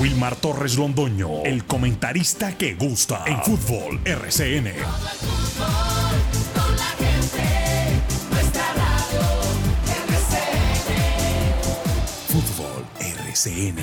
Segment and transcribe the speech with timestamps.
[0.00, 4.72] Wilmar Torres Londoño, el comentarista que gusta en fútbol RCN.
[12.28, 13.76] Fútbol RCN.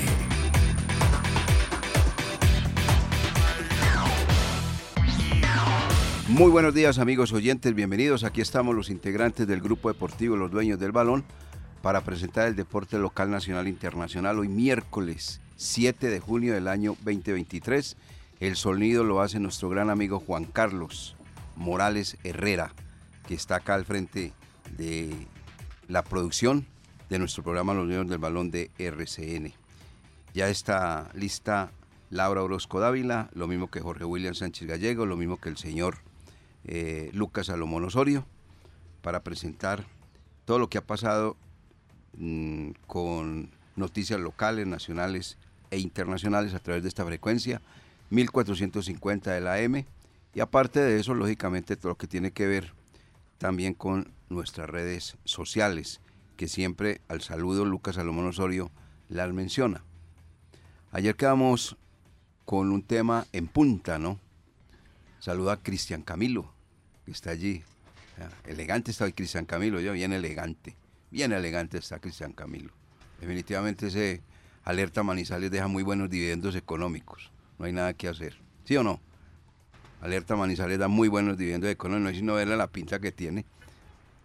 [6.28, 8.24] Muy buenos días amigos oyentes, bienvenidos.
[8.24, 11.24] Aquí estamos los integrantes del grupo deportivo Los Dueños del Balón
[11.80, 16.96] para presentar el deporte local, nacional e internacional hoy miércoles 7 de junio del año
[17.04, 17.96] 2023.
[18.40, 21.14] El sonido lo hace nuestro gran amigo Juan Carlos
[21.54, 22.74] Morales Herrera,
[23.28, 24.32] que está acá al frente
[24.76, 25.14] de
[25.86, 26.66] la producción
[27.08, 29.52] de nuestro programa Los Dueños del Balón de RCN.
[30.34, 31.70] Ya está lista
[32.10, 35.98] Laura Orozco Dávila, lo mismo que Jorge William Sánchez Gallego, lo mismo que el señor
[36.64, 38.26] eh, Lucas Salomón Osorio,
[39.00, 39.84] para presentar
[40.44, 41.36] todo lo que ha pasado
[42.18, 45.38] mm, con noticias locales, nacionales
[45.72, 47.62] e internacionales a través de esta frecuencia,
[48.10, 49.86] 1450 de la M,
[50.34, 52.74] y aparte de eso, lógicamente, todo lo que tiene que ver
[53.38, 56.00] también con nuestras redes sociales,
[56.36, 58.70] que siempre al saludo Lucas Salomón Osorio
[59.08, 59.82] las menciona.
[60.92, 61.76] Ayer quedamos
[62.44, 64.20] con un tema en punta, ¿no?
[65.20, 66.52] Saluda a Cristian Camilo,
[67.06, 67.62] que está allí.
[68.44, 70.76] elegante está hoy Cristian Camilo, yo bien elegante,
[71.10, 72.72] bien elegante está Cristian Camilo.
[73.20, 74.20] Definitivamente ese
[74.64, 79.00] Alerta Manizales deja muy buenos dividendos económicos, no hay nada que hacer, ¿sí o no?
[80.00, 83.44] Alerta Manizales da muy buenos dividendos económicos, no es sino verle la pinta que tiene.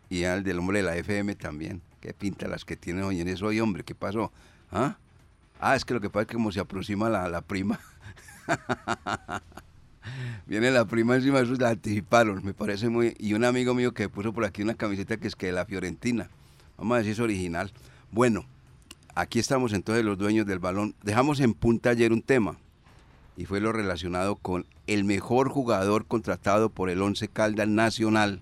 [0.10, 3.28] Y al del hombre de la FM también, qué pinta las que tiene hoy en
[3.28, 4.32] eso, hoy hombre, ¿qué pasó?
[4.72, 4.98] ¿Ah?
[5.60, 7.80] ah, es que lo que pasa es que como se aproxima la, la prima.
[10.48, 13.16] Viene la prima encima, eso la anticiparon, me parece muy...
[13.20, 15.66] Y un amigo mío que puso por aquí una camiseta que es que de la
[15.66, 16.30] Fiorentina,
[16.78, 17.72] vamos a decir es original.
[18.12, 18.46] Bueno,
[19.18, 20.96] aquí estamos entonces los dueños del balón.
[21.04, 22.58] Dejamos en punta ayer un tema,
[23.36, 28.42] y fue lo relacionado con el mejor jugador contratado por el Once Caldas Nacional,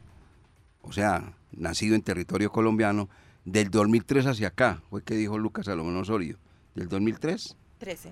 [0.81, 3.09] o sea, nacido en territorio colombiano,
[3.45, 6.38] del 2003 hacia acá, fue que dijo Lucas Salomón Osorio,
[6.75, 7.55] del 2003?
[7.77, 8.09] 13.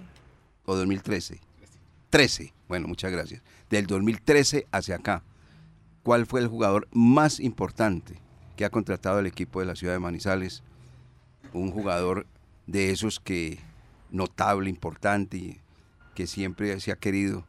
[0.65, 1.41] ¿O 2013?
[2.09, 2.53] 13.
[2.67, 3.41] Bueno, muchas gracias.
[3.69, 5.23] Del 2013 hacia acá,
[6.03, 8.19] ¿cuál fue el jugador más importante
[8.55, 10.63] que ha contratado el equipo de la ciudad de Manizales?
[11.53, 12.25] Un jugador
[12.68, 13.59] de esos que
[14.12, 15.59] notable, importante,
[16.16, 17.46] que siempre se ha querido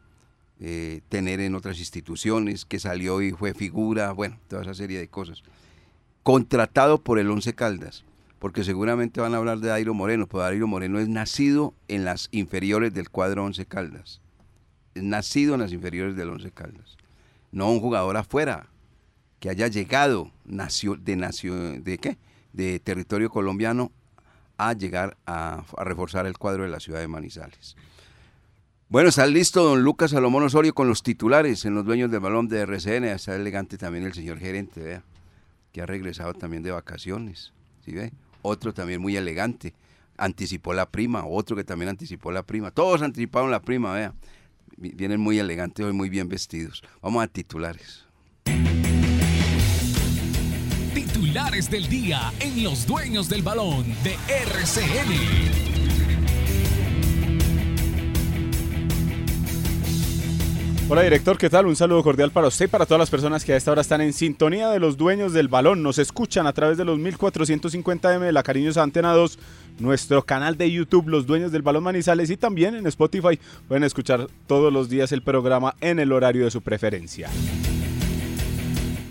[0.60, 5.08] eh, tener en otras instituciones, que salió y fue figura, bueno, toda esa serie de
[5.08, 5.42] cosas.
[6.22, 8.04] Contratado por el Once Caldas,
[8.38, 12.28] porque seguramente van a hablar de Dairo Moreno, pero Dairo Moreno es nacido en las
[12.30, 14.20] inferiores del cuadro Once Caldas
[14.94, 16.96] nacido en las inferiores del Once Caldas.
[17.52, 18.68] No un jugador afuera
[19.40, 22.18] que haya llegado nació, de, de, ¿qué?
[22.52, 23.92] de territorio colombiano
[24.56, 27.76] a llegar a, reforzar el cuadro de la ciudad de Manizales.
[28.88, 32.48] Bueno, está listo don Lucas Salomón Osorio con los titulares en los dueños del balón
[32.48, 33.04] de RCN.
[33.04, 35.02] Está elegante también el señor gerente, vea,
[35.72, 37.52] que ha regresado también de vacaciones.
[37.84, 38.12] ¿sí ve?
[38.42, 39.74] Otro también muy elegante.
[40.16, 42.70] Anticipó la prima, otro que también anticipó la prima.
[42.70, 44.14] Todos anticiparon la prima, vea
[44.76, 46.82] vienen muy elegantes hoy, muy bien vestidos.
[47.00, 48.04] Vamos a titulares.
[50.94, 55.74] Titulares del día en Los Dueños del Balón de RCN.
[60.88, 61.66] Hola director, ¿qué tal?
[61.66, 64.02] Un saludo cordial para usted y para todas las personas que a esta hora están
[64.02, 65.82] en sintonía de los dueños del balón.
[65.82, 69.36] Nos escuchan a través de los 1450M de la Cariñosa Antena 2,
[69.80, 74.28] nuestro canal de YouTube Los Dueños del Balón Manizales y también en Spotify pueden escuchar
[74.46, 77.30] todos los días el programa en el horario de su preferencia.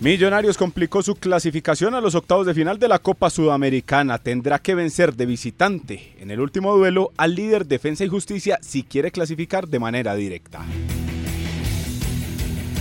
[0.04, 4.18] Millonarios complicó su clasificación a los octavos de final de la Copa Sudamericana.
[4.18, 8.84] Tendrá que vencer de visitante en el último duelo al líder Defensa y Justicia si
[8.84, 10.60] quiere clasificar de manera directa.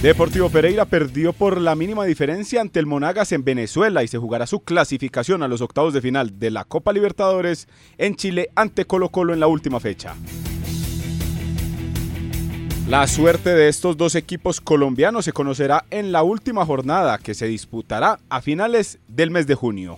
[0.03, 4.49] Deportivo Pereira perdió por la mínima diferencia ante el Monagas en Venezuela y se jugará
[4.49, 7.69] su clasificación a los octavos de final de la Copa Libertadores
[7.99, 10.17] en Chile ante Colo Colo en la última fecha.
[12.93, 17.47] La suerte de estos dos equipos colombianos se conocerá en la última jornada que se
[17.47, 19.97] disputará a finales del mes de junio.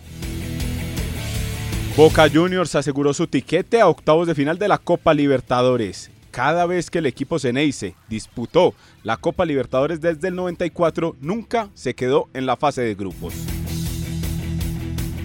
[1.96, 6.88] Boca Juniors aseguró su tiquete a octavos de final de la Copa Libertadores cada vez
[6.88, 12.46] que el equipo Ceneice disputó la Copa Libertadores desde el 94, nunca se quedó en
[12.46, 13.34] la fase de grupos.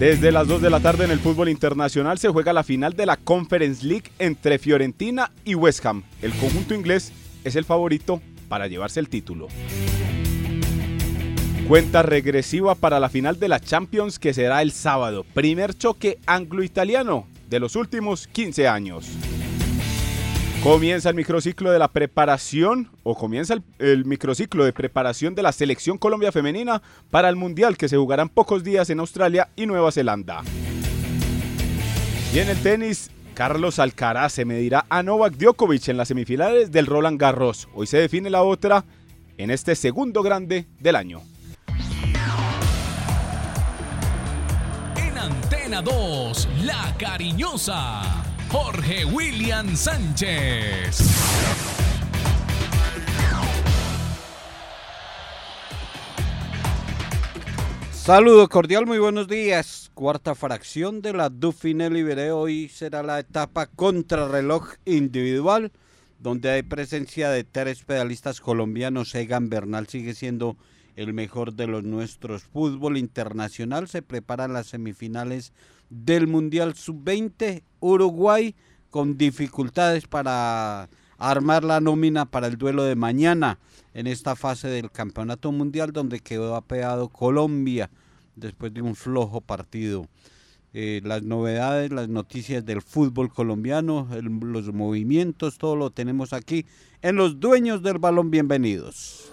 [0.00, 3.06] Desde las 2 de la tarde en el fútbol internacional se juega la final de
[3.06, 6.02] la Conference League entre Fiorentina y West Ham.
[6.20, 7.12] El conjunto inglés
[7.44, 9.48] es el favorito para llevarse el título.
[11.68, 15.24] Cuenta regresiva para la final de la Champions que será el sábado.
[15.34, 19.06] Primer choque anglo-italiano de los últimos 15 años.
[20.62, 25.96] Comienza el microciclo de la preparación o comienza el, microciclo de preparación de la selección
[25.96, 29.90] Colombia femenina para el Mundial que se jugará en pocos días en Australia y Nueva
[29.90, 30.42] Zelanda.
[32.34, 33.10] Y en el tenis,
[33.40, 37.70] Carlos Alcaraz se medirá a Novak Djokovic en las semifinales del Roland Garros.
[37.72, 38.84] Hoy se define la otra
[39.38, 41.22] en este segundo grande del año.
[44.94, 48.02] En Antena 2, La Cariñosa
[48.50, 50.98] Jorge William Sánchez.
[57.90, 59.89] Saludo cordial, muy buenos días.
[60.00, 62.32] Cuarta fracción de la Dauphiné Libéré.
[62.32, 65.72] Hoy será la etapa contrarreloj individual,
[66.18, 69.14] donde hay presencia de tres pedalistas colombianos.
[69.14, 70.56] Egan Bernal sigue siendo
[70.96, 72.44] el mejor de los nuestros.
[72.44, 75.52] Fútbol internacional se preparan las semifinales
[75.90, 77.62] del Mundial Sub-20.
[77.80, 78.54] Uruguay
[78.88, 80.88] con dificultades para
[81.18, 83.58] armar la nómina para el duelo de mañana
[83.92, 87.90] en esta fase del Campeonato Mundial donde quedó apeado Colombia
[88.36, 90.06] después de un flojo partido.
[90.72, 96.64] Eh, las novedades, las noticias del fútbol colombiano, los movimientos, todo lo tenemos aquí
[97.02, 98.30] en Los Dueños del Balón.
[98.30, 99.32] Bienvenidos.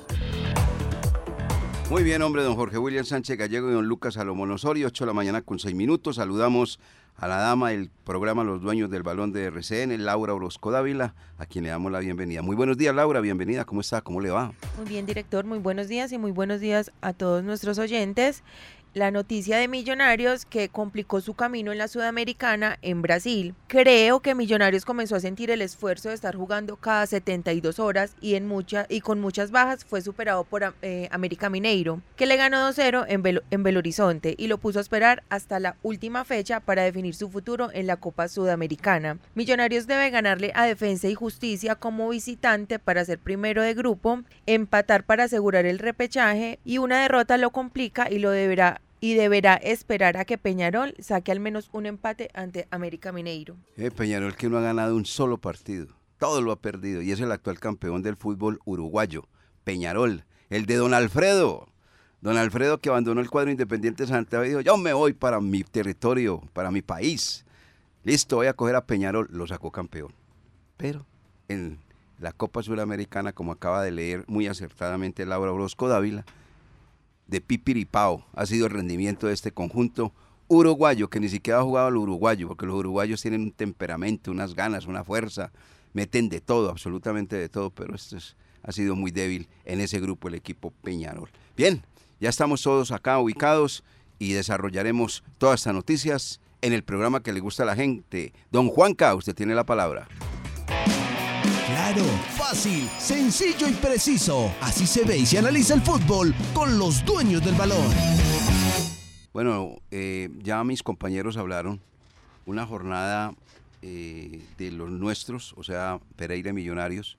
[1.90, 5.08] Muy bien, hombre, don Jorge William Sánchez Gallego y don Lucas Salomón Osorio, 8 de
[5.08, 6.18] la mañana con 6 minutos.
[6.18, 6.80] Saludamos
[7.16, 11.46] a la dama del programa Los Dueños del Balón de RCN, Laura Orozco Dávila, a
[11.46, 12.42] quien le damos la bienvenida.
[12.42, 14.02] Muy buenos días, Laura, bienvenida, ¿cómo está?
[14.02, 14.52] ¿Cómo le va?
[14.78, 18.44] Muy bien, director, muy buenos días y muy buenos días a todos nuestros oyentes
[18.98, 23.54] la noticia de Millonarios que complicó su camino en la Sudamericana en Brasil.
[23.68, 28.36] Creo que Millonarios comenzó a sentir el esfuerzo de estar jugando cada 72 horas y,
[28.36, 32.58] en mucha, y con muchas bajas fue superado por eh, América Mineiro, que le ganó
[32.70, 36.60] 2-0 en, Belo, en Belo Horizonte y lo puso a esperar hasta la última fecha
[36.60, 39.20] para definir su futuro en la Copa Sudamericana.
[39.36, 45.04] Millonarios debe ganarle a Defensa y Justicia como visitante para ser primero de grupo, empatar
[45.04, 50.18] para asegurar el repechaje y una derrota lo complica y lo deberá y deberá esperar
[50.18, 53.56] a que Peñarol saque al menos un empate ante América Mineiro.
[53.78, 57.20] Eh, Peñarol que no ha ganado un solo partido, todo lo ha perdido y es
[57.20, 59.28] el actual campeón del fútbol uruguayo,
[59.64, 61.68] Peñarol, el de Don Alfredo.
[62.22, 65.40] Don Alfredo que abandonó el cuadro independiente de Santa Fe dijo, yo me voy para
[65.40, 67.46] mi territorio, para mi país.
[68.04, 70.14] Listo, voy a coger a Peñarol, lo sacó campeón.
[70.78, 71.06] Pero
[71.48, 71.78] en
[72.20, 76.26] la Copa Suramericana, como acaba de leer muy acertadamente Laura Orozco Dávila,
[77.28, 80.14] de Pipiripao ha sido el rendimiento de este conjunto
[80.48, 84.56] uruguayo, que ni siquiera ha jugado al uruguayo, porque los uruguayos tienen un temperamento, unas
[84.56, 85.52] ganas, una fuerza,
[85.94, 88.18] meten de todo, absolutamente de todo, pero esto
[88.64, 91.30] ha sido muy débil en ese grupo el equipo Peñarol.
[91.56, 91.84] Bien,
[92.20, 93.84] ya estamos todos acá ubicados
[94.20, 98.34] y desarrollaremos todas estas noticias en el programa que le gusta a la gente.
[98.52, 100.08] Don Juanca, usted tiene la palabra.
[101.88, 102.04] Claro,
[102.36, 104.54] fácil, sencillo y preciso.
[104.60, 107.88] Así se ve y se analiza el fútbol con los dueños del balón.
[109.32, 111.80] Bueno, eh, ya mis compañeros hablaron.
[112.46, 113.34] Una jornada
[113.82, 117.18] eh, de los nuestros, o sea, Pereira Millonarios,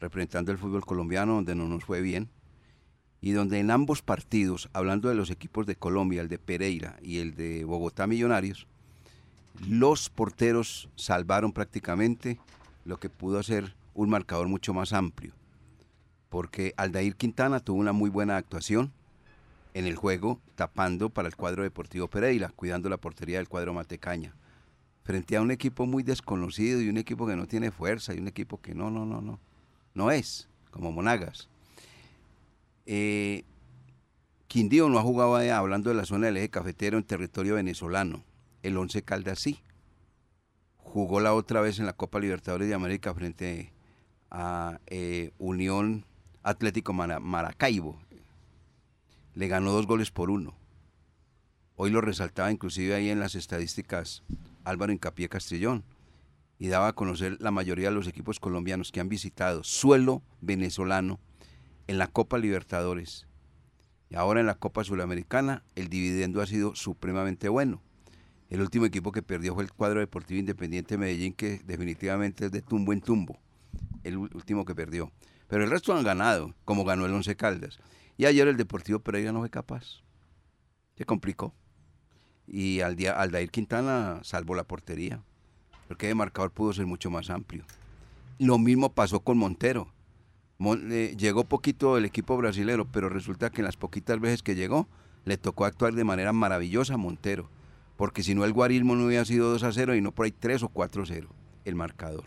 [0.00, 2.28] representando el fútbol colombiano, donde no nos fue bien.
[3.20, 7.18] Y donde en ambos partidos, hablando de los equipos de Colombia, el de Pereira y
[7.18, 8.66] el de Bogotá Millonarios,
[9.68, 12.40] los porteros salvaron prácticamente
[12.84, 15.32] lo que pudo hacer un marcador mucho más amplio,
[16.28, 18.92] porque Aldair Quintana tuvo una muy buena actuación
[19.74, 24.36] en el juego, tapando para el cuadro Deportivo Pereira, cuidando la portería del cuadro Matecaña,
[25.02, 28.28] frente a un equipo muy desconocido y un equipo que no tiene fuerza y un
[28.28, 29.40] equipo que no, no, no, no,
[29.94, 31.48] no es, como Monagas.
[32.86, 33.42] Eh,
[34.46, 38.22] Quindío no ha jugado allá, hablando de la zona del eje cafetero en territorio venezolano.
[38.62, 39.60] El Once Caldas sí.
[40.76, 43.72] Jugó la otra vez en la Copa Libertadores de América frente
[44.30, 46.04] a eh, Unión
[46.42, 47.98] Atlético Maracaibo.
[49.34, 50.54] Le ganó dos goles por uno.
[51.76, 54.24] Hoy lo resaltaba inclusive ahí en las estadísticas
[54.64, 55.84] Álvaro Incapié Castellón
[56.58, 61.20] y daba a conocer la mayoría de los equipos colombianos que han visitado suelo venezolano
[61.86, 63.28] en la Copa Libertadores
[64.10, 67.80] y ahora en la Copa Sudamericana el dividendo ha sido supremamente bueno.
[68.50, 72.50] El último equipo que perdió fue el cuadro deportivo independiente de Medellín que definitivamente es
[72.50, 73.38] de tumbo en tumbo
[74.04, 75.10] el último que perdió.
[75.48, 77.78] Pero el resto han ganado, como ganó el Once Caldas.
[78.16, 80.02] Y ayer el Deportivo Pereira no fue capaz.
[80.96, 81.54] Se complicó.
[82.46, 85.22] Y al día, Aldair Quintana salvó la portería.
[85.86, 87.64] Porque el marcador pudo ser mucho más amplio.
[88.38, 89.92] Lo mismo pasó con Montero.
[90.60, 94.88] Eh, llegó poquito el equipo brasilero, pero resulta que en las poquitas veces que llegó,
[95.24, 97.48] le tocó actuar de manera maravillosa a Montero.
[97.96, 100.32] Porque si no, el guarismo no hubiera sido 2 a 0 y no por ahí
[100.32, 101.28] 3 o 4 a 0
[101.64, 102.24] el marcador.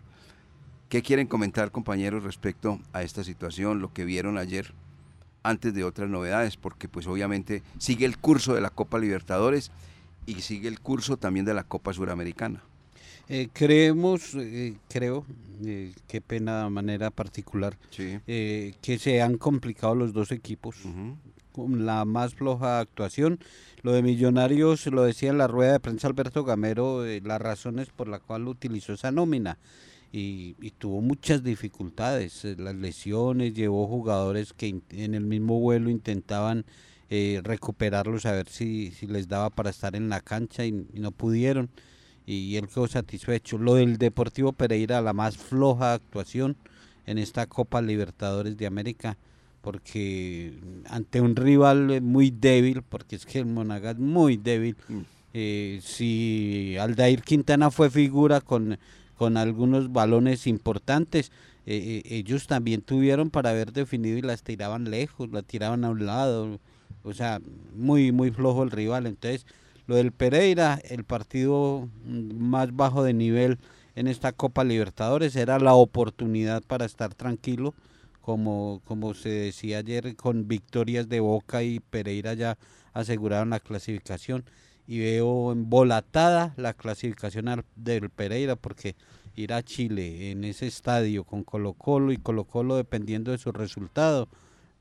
[0.91, 4.73] ¿Qué quieren comentar, compañeros, respecto a esta situación, lo que vieron ayer,
[5.41, 6.57] antes de otras novedades?
[6.57, 9.71] Porque pues obviamente sigue el curso de la Copa Libertadores
[10.25, 12.61] y sigue el curso también de la Copa Suramericana.
[13.29, 15.25] Eh, creemos, eh, creo,
[15.63, 18.19] eh, qué pena de manera particular, Sí.
[18.25, 20.75] que se han complicado los dos equipos
[21.53, 23.39] con la más floja actuación.
[23.81, 28.09] Lo de Millonarios, lo decía en la rueda de prensa Alberto Gamero, las razones por
[28.09, 29.57] la cual utilizó esa nómina.
[30.13, 35.89] Y, y tuvo muchas dificultades, eh, las lesiones, llevó jugadores que en el mismo vuelo
[35.89, 36.65] intentaban
[37.09, 40.99] eh, recuperarlos a ver si, si les daba para estar en la cancha y, y
[40.99, 41.69] no pudieron.
[42.25, 43.57] Y él quedó satisfecho.
[43.57, 46.55] Lo del Deportivo Pereira, la más floja actuación
[47.05, 49.17] en esta Copa Libertadores de América
[49.61, 50.53] porque
[50.89, 54.99] ante un rival eh, muy débil, porque es que el Monagas es muy débil, Mm.
[55.33, 58.77] eh, si Aldair Quintana fue figura con,
[59.21, 61.31] con algunos balones importantes,
[61.67, 65.91] eh, eh, ellos también tuvieron para haber definido y las tiraban lejos, la tiraban a
[65.91, 66.59] un lado,
[67.03, 67.39] o sea,
[67.75, 69.05] muy, muy flojo el rival.
[69.05, 69.45] Entonces,
[69.85, 73.59] lo del Pereira, el partido mm, más bajo de nivel
[73.93, 77.75] en esta Copa Libertadores, era la oportunidad para estar tranquilo
[78.21, 82.57] como, como se decía ayer, con victorias de Boca y Pereira ya
[82.91, 84.45] aseguraron la clasificación.
[84.91, 88.97] Y veo embolatada la clasificación al- del Pereira porque
[89.37, 93.53] ir a Chile en ese estadio con Colo Colo y Colo Colo dependiendo de su
[93.53, 94.27] resultado,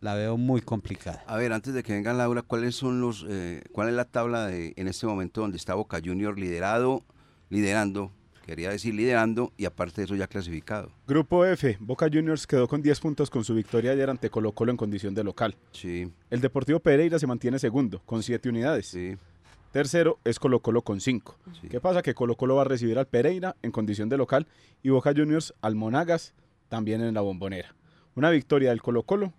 [0.00, 1.22] la veo muy complicada.
[1.28, 4.46] A ver, antes de que venga Laura, ¿cuáles son los, eh, cuál es la tabla
[4.48, 7.04] de, en este momento donde está Boca Junior liderado,
[7.48, 8.10] liderando,
[8.44, 10.90] quería decir liderando, y aparte de eso ya clasificado?
[11.06, 14.72] Grupo F, Boca Juniors quedó con 10 puntos con su victoria ayer ante Colo Colo
[14.72, 15.54] en condición de local.
[15.70, 18.86] Sí, El Deportivo Pereira se mantiene segundo con 7 unidades.
[18.86, 19.16] sí,
[19.70, 21.38] Tercero es Colo Colo con 5.
[21.60, 21.68] sí.
[21.68, 22.02] ¿Qué pasa?
[22.02, 24.46] Que Colo Colo va a recibir al Pereira en condición de local
[24.82, 26.34] y Boca Juniors al Monagas
[26.68, 27.74] también en la bombonera.
[28.14, 29.32] Una victoria del Colo Colo,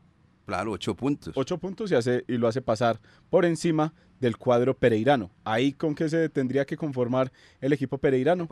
[0.46, 1.34] Claro, ocho puntos.
[1.38, 5.32] 8 puntos y, hace, y lo hace pasar por encima del cuadro pereirano.
[5.44, 8.48] Ahí con qué se tendría que conformar el equipo pereirano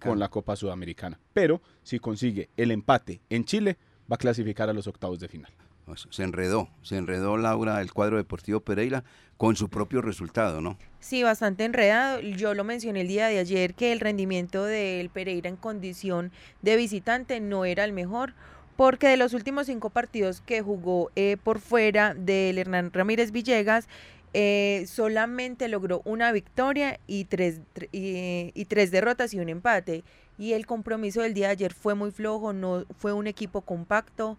[0.00, 1.20] con la Copa Sudamericana.
[1.32, 3.76] Pero si consigue el empate en Chile,
[4.10, 5.52] va a clasificar a los octavos de final.
[5.86, 9.04] Pues, Se enredó, se enredó Laura el cuadro deportivo Pereira
[9.36, 10.78] con su propio resultado, ¿no?
[11.00, 12.20] Sí, bastante enredado.
[12.20, 16.30] Yo lo mencioné el día de ayer que el rendimiento del Pereira en condición
[16.62, 18.34] de visitante no era el mejor,
[18.76, 23.88] porque de los últimos cinco partidos que jugó eh, por fuera del Hernán Ramírez Villegas,
[24.34, 30.04] eh, solamente logró una victoria y tres, tr- y, y tres derrotas y un empate.
[30.38, 34.38] Y el compromiso del día de ayer fue muy flojo, no fue un equipo compacto,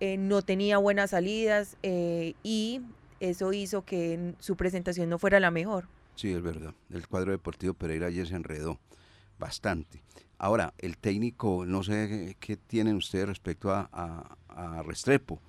[0.00, 2.80] eh, no tenía buenas salidas eh, y
[3.20, 5.88] eso hizo que su presentación no fuera la mejor.
[6.14, 6.74] Sí, es verdad.
[6.90, 8.78] El cuadro deportivo Pereira ayer se enredó
[9.38, 10.02] bastante.
[10.38, 15.40] Ahora, el técnico, no sé qué tienen ustedes respecto a Restrepo.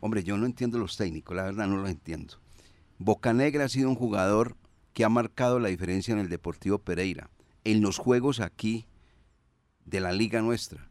[0.00, 2.34] Hombre, yo no entiendo los técnicos, la verdad no los entiendo.
[2.98, 4.56] Bocanegra ha sido un jugador
[4.92, 7.30] que ha marcado la diferencia en el Deportivo Pereira.
[7.64, 8.86] En los juegos aquí
[9.84, 10.87] de la liga nuestra.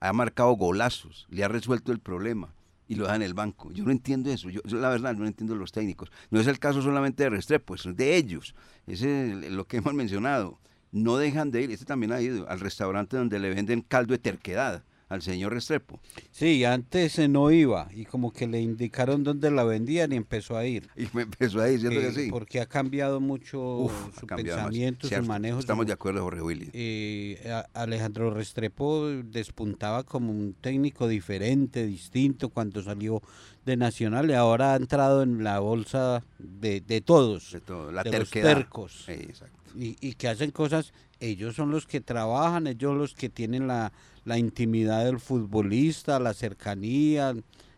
[0.00, 2.54] Ha marcado golazos, le ha resuelto el problema
[2.86, 3.70] y lo deja en el banco.
[3.72, 6.10] Yo no entiendo eso, yo, yo la verdad no entiendo los técnicos.
[6.30, 8.54] No es el caso solamente de Restrepo, es de ellos.
[8.86, 10.58] Ese es lo que hemos mencionado.
[10.90, 14.18] No dejan de ir, este también ha ido al restaurante donde le venden caldo de
[14.18, 16.00] terquedad al señor Restrepo.
[16.30, 20.56] Sí, antes eh, no iba y como que le indicaron dónde la vendían y empezó
[20.56, 20.88] a ir.
[20.96, 22.30] Y me empezó ahí diciendo que Eh, sí.
[22.30, 25.58] Porque ha cambiado mucho Uf, su cambiado pensamiento, su Cierto, manejo.
[25.60, 26.70] Estamos su- de acuerdo, Jorge Willy.
[26.74, 33.22] eh, a- Alejandro Restrepo despuntaba como un técnico diferente, distinto cuando salió
[33.64, 38.02] de Nacional y ahora ha entrado en la bolsa de, de todos, De todo, la
[38.02, 39.04] de los tercos.
[39.08, 39.56] Exacto.
[39.74, 43.92] y, y que hacen cosas, ellos son los que trabajan, ellos los que tienen la,
[44.24, 47.34] la intimidad del futbolista, la cercanía,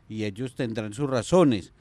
[0.09, 1.73] y ellos tendrán sus razones,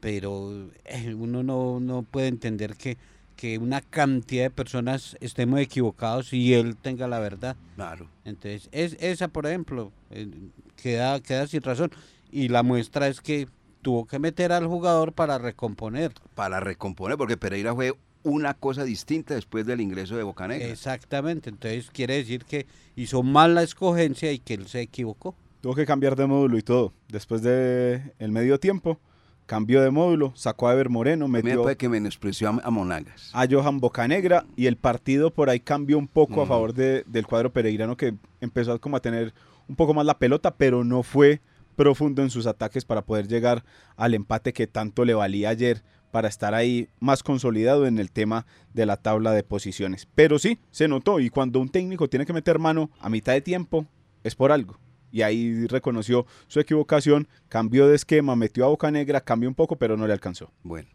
[0.00, 2.96] pero eh, uno no, no puede entender que,
[3.36, 7.56] que una cantidad de personas estemos equivocados y él tenga la verdad.
[7.74, 8.08] Claro.
[8.24, 10.28] Entonces, es, esa, por ejemplo, eh,
[10.76, 11.90] queda, queda sin razón.
[12.30, 13.48] Y la muestra es que
[13.82, 16.12] tuvo que meter al jugador para recomponer.
[16.34, 17.94] Para recomponer, porque Pereira fue
[18.24, 20.66] una cosa distinta después del ingreso de Bocanegra.
[20.66, 22.66] Exactamente, entonces quiere decir que
[22.96, 25.36] hizo mal la escogencia y que él se equivocó.
[25.60, 26.92] Tuvo que cambiar de módulo y todo.
[27.08, 28.98] Después de el medio tiempo,
[29.46, 33.30] cambió de módulo, sacó a Ever Moreno, Me metió puede que menospreció a, a Monagas.
[33.34, 36.46] a Johan Bocanegra y el partido por ahí cambió un poco a Ujú.
[36.46, 39.32] favor de- del cuadro pereirano que empezó a como a tener
[39.68, 41.40] un poco más la pelota, pero no fue
[41.76, 43.64] profundo en sus ataques para poder llegar
[43.96, 45.82] al empate que tanto le valía ayer
[46.14, 50.06] para estar ahí más consolidado en el tema de la tabla de posiciones.
[50.14, 53.40] Pero sí, se notó y cuando un técnico tiene que meter mano a mitad de
[53.40, 53.84] tiempo
[54.22, 54.78] es por algo.
[55.10, 59.74] y ahí reconoció su equivocación, cambió de esquema, metió a Boca Negra, cambió un poco,
[59.74, 60.52] pero no le alcanzó.
[60.62, 60.88] Bueno,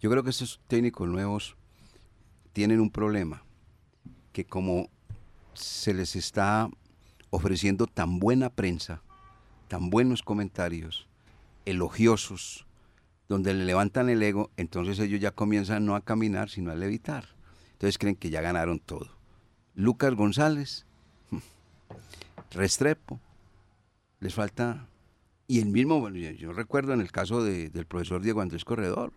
[0.00, 1.56] yo creo que estos técnicos nuevos
[2.52, 3.44] tienen un problema,
[4.32, 4.88] que como
[5.52, 6.68] se les está
[7.30, 9.02] ofreciendo tan buena prensa,
[9.68, 11.06] tan buenos comentarios,
[11.64, 12.63] elogiosos,
[13.28, 17.24] donde le levantan el ego, entonces ellos ya comienzan no a caminar, sino a levitar.
[17.72, 19.08] Entonces creen que ya ganaron todo.
[19.74, 20.86] Lucas González,
[22.52, 23.20] Restrepo,
[24.20, 24.86] les falta...
[25.46, 29.12] Y el mismo, bueno, yo, recuerdo en el caso de- del profesor Diego Andrés Corredor,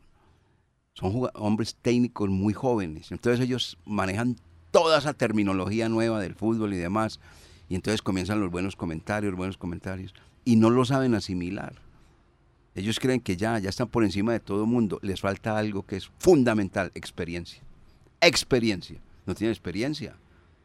[0.94, 4.36] son hombres técnicos muy jóvenes, entonces ellos manejan
[4.72, 7.22] toda esa terminología nueva del fútbol y demás,
[7.70, 11.76] y entonces comienzan los buenos comentarios, buenos comentarios, y no lo saben asimilar.
[12.78, 15.84] Ellos creen que ya, ya están por encima de todo el mundo, les falta algo
[15.84, 17.62] que es fundamental, experiencia.
[18.22, 20.16] Experiencia, no tienen experiencia.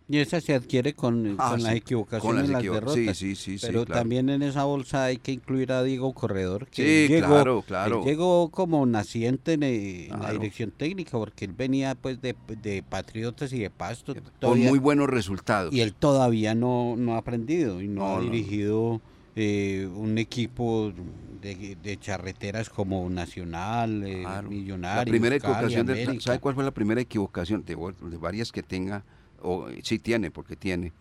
[0.08, 3.16] Y esa se adquiere con, Ah, con sí, las con equivocaciones las y las derrotas.
[3.16, 4.00] sí, sí, Pero claro.
[4.00, 8.04] también en esa bolsa hay que incluir a Diego Corredor, que llegó, claro, claro.
[8.04, 12.82] llegó como naciente en, eh, en la dirección técnica, porque él venía pues de, de
[12.82, 14.12] Patriotas y de Pasto.
[14.14, 15.72] Con todavía- muy buenos resultados.
[15.72, 18.30] y él todavía no, no ha aprendido y no, No, ha no.
[19.36, 20.92] Eh, un equipo
[21.40, 24.48] de, de charreteras como Nacional, eh, Claro.
[24.50, 26.20] Millonarios, La primera equivocación.
[26.20, 27.64] ¿sabe cuál fue la primera equivocación?
[27.64, 29.04] De, de varias que tenga,
[29.40, 30.92] o sí tiene, porque tiene.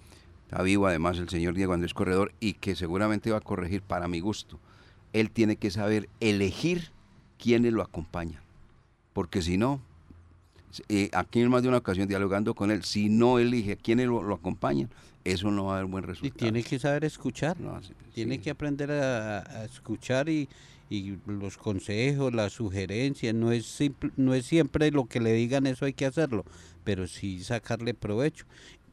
[0.49, 4.07] Está vivo además el señor Diego Andrés Corredor y que seguramente va a corregir para
[4.07, 4.59] mi gusto.
[5.13, 6.91] Él tiene que saber elegir
[7.37, 8.41] quiénes lo acompañan.
[9.13, 9.81] Porque si no,
[10.89, 14.23] eh, aquí en más de una ocasión dialogando con él, si no elige quiénes lo,
[14.23, 14.89] lo acompañan,
[15.23, 16.37] eso no va a dar buen Y resultado.
[16.37, 17.59] tiene que saber escuchar.
[17.59, 18.41] No, sí, Tiene sí.
[18.41, 20.47] que aprender a, a escuchar y,
[20.89, 23.33] y los consejos, las sugerencias.
[23.35, 26.45] No es, simple- no es siempre lo que le digan, eso hay que hacerlo,
[26.83, 28.45] pero sí sacarle provecho.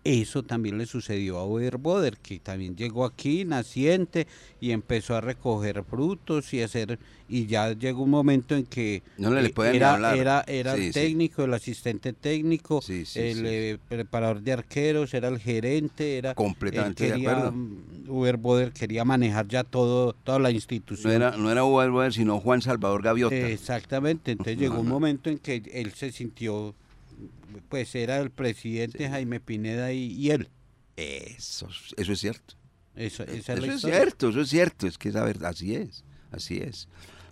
[0.05, 4.27] Eso también le sucedió a Boder, que también llegó aquí naciente
[4.61, 9.31] y empezó a recoger frutos y hacer y ya llegó un momento en que No
[9.31, 10.17] le- eh, pueden era, hablar.
[10.17, 11.01] era, era Sí, el sí.
[11.01, 17.05] técnico, el asistente técnico, Sí, el eh, preparador de arqueros, era el gerente, era Completamente
[17.05, 17.53] él de quería, acuerdo.
[17.53, 21.13] mm, Uber Boder quería manejar ya todo, toda la No institución.
[21.13, 23.35] era, no era Alvarez, sino Juan Salvador Gaviota.
[23.35, 24.95] Exactamente, entonces No, llegó un no.
[24.95, 26.75] momento en que él se sintió,
[27.69, 30.49] pues era el presidente Jaime Pineda y, y él.
[30.97, 32.55] Eso, eso es cierto.
[32.97, 36.05] Eso, esa es Eso cierto, eso es cierto, es que es la verdad, así es,
[36.33, 36.89] así es.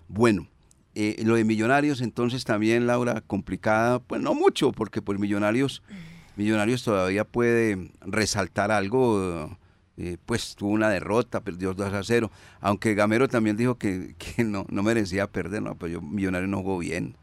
[0.07, 0.47] Bueno,
[0.95, 5.83] eh, lo de Millonarios entonces también, Laura, complicada, pues no mucho, porque pues Millonarios,
[6.37, 9.59] Millonarios todavía puede resaltar algo,
[9.97, 14.45] eh, pues tuvo una derrota, perdió 2 a 0, aunque Gamero también dijo que, que
[14.45, 17.17] no, no merecía perder, no, pero yo, Millonarios no jugó bien,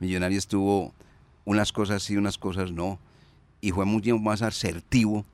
[0.00, 0.94] Millonarios tuvo
[1.46, 2.98] unas cosas sí, unas cosas no,
[3.62, 5.24] y fue mucho más asertivo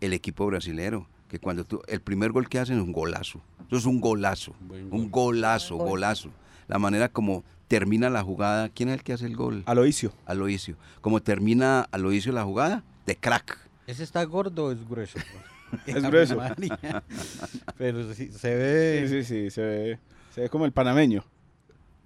[0.00, 3.76] el equipo brasilero, que cuando tú, el primer gol que hacen es un golazo, eso
[3.76, 5.90] es un golazo, Buen un golazo, Buen gol.
[6.00, 6.30] golazo,
[6.66, 9.62] la manera como termina la jugada, ¿quién es el que hace el gol?
[9.66, 10.12] Aloisio.
[10.26, 15.18] Aloisio, como termina Aloisio la jugada, de crack, ¿Ese está gordo o es grueso?
[15.86, 16.38] Es grueso.
[17.76, 19.06] Pero sí, se ve...
[19.06, 19.98] Sí, sí, sí, se ve,
[20.34, 21.24] se ve como el panameño.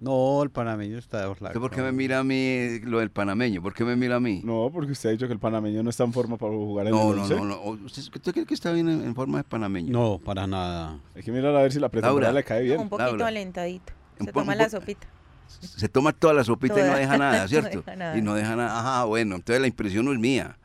[0.03, 1.59] No, el panameño está ¿Usted flaco.
[1.61, 3.61] ¿Por qué me mira a mí lo del panameño?
[3.61, 4.41] ¿Por qué me mira a mí?
[4.43, 6.91] No, porque usted ha dicho que el panameño no está en forma para jugar en
[6.91, 7.35] No, el no, once.
[7.35, 7.61] no, no.
[7.85, 9.91] ¿Usted, usted cree que está bien en, en forma de panameño?
[9.93, 10.99] No, para nada.
[11.15, 12.39] Hay que mirar a ver si la pretemporada Laura.
[12.39, 12.89] le cae Un bien.
[12.89, 13.27] poquito Laura.
[13.27, 13.93] alentadito.
[14.19, 15.07] Un Se toma un la sopita.
[15.47, 17.77] Se toma toda la sopita y no deja nada, No ¿cierto?
[17.77, 18.17] deja nada.
[18.17, 18.79] Y no deja nada.
[18.79, 20.57] Ajá, bueno, entonces la impresión no es mía.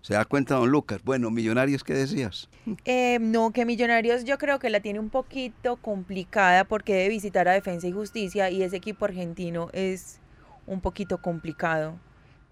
[0.00, 1.02] ¿Se da cuenta, don Lucas?
[1.04, 2.48] Bueno, Millonarios, ¿qué decías?
[2.84, 7.48] Eh, no, que Millonarios yo creo que la tiene un poquito complicada porque debe visitar
[7.48, 10.20] a Defensa y Justicia y ese equipo argentino es
[10.66, 11.98] un poquito complicado.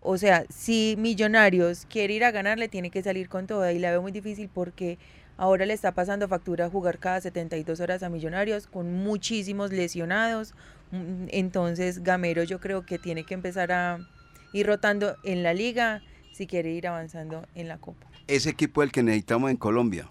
[0.01, 3.79] O sea, si Millonarios quiere ir a ganar, le tiene que salir con toda y
[3.79, 4.99] la veo muy difícil porque
[5.37, 10.55] ahora le está pasando factura jugar cada 72 horas a Millonarios con muchísimos lesionados.
[10.91, 13.99] Mm, Entonces, Gamero yo creo que tiene que empezar a
[14.53, 16.03] ir rotando en la liga
[16.37, 18.07] si quiere ir avanzando en la Copa.
[18.27, 20.11] Ese equipo es el que necesitamos en Colombia.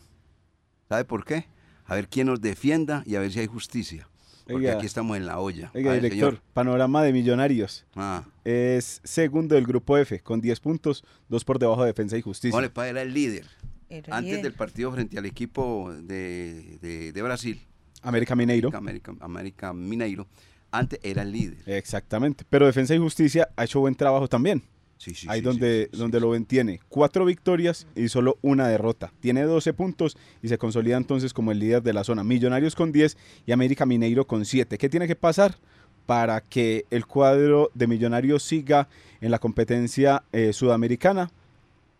[0.89, 1.45] ¿Sabe por qué?
[1.85, 4.07] A ver quién nos defienda y a ver si hay justicia.
[4.45, 4.73] Porque Oiga.
[4.77, 5.71] aquí estamos en la olla.
[5.73, 6.43] Oiga, ver, director, señor.
[6.53, 7.85] panorama de Millonarios.
[7.95, 12.21] Ah, Es segundo del grupo F, con 10 puntos, dos por debajo de Defensa y
[12.21, 12.55] Justicia.
[12.55, 13.45] vale, pa, era el líder.
[13.89, 14.43] Era Antes líder.
[14.43, 17.61] del partido frente al equipo de, de- de Brasil,
[18.03, 18.69] América Mineiro.
[18.75, 20.27] América, América Mineiro,
[20.71, 21.57] antes era el líder.
[21.67, 22.45] Exactamente.
[22.49, 24.63] Pero Defensa y Justicia ha hecho buen trabajo también.
[24.97, 29.11] Sí, sí, Ahí sí, donde, donde lo ven tiene cuatro victorias y solo una derrota.
[29.19, 32.23] Tiene 12 puntos y se consolida entonces como el líder de la zona.
[32.23, 34.77] Millonarios con 10 y América Mineiro con 7.
[34.77, 35.55] ¿Qué tiene que pasar
[36.05, 38.87] para que el cuadro de Millonarios siga
[39.21, 41.29] en la competencia eh, sudamericana?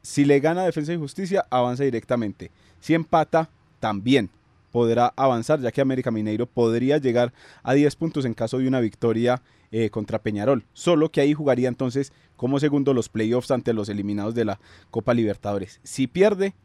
[0.02, 2.52] Si le gana Defensa y Justicia, avanza directamente.
[2.80, 4.30] Si empata, también
[4.76, 7.32] podrá avanzar, ya que América Mineiro podría llegar
[7.64, 10.66] a 10 puntos en caso de una victoria eh, contra Peñarol.
[10.74, 14.60] Solo que ahí jugaría entonces como segundo los playoffs ante los eliminados de la
[14.92, 15.80] Copa Libertadores.
[15.84, 16.56] Si pierde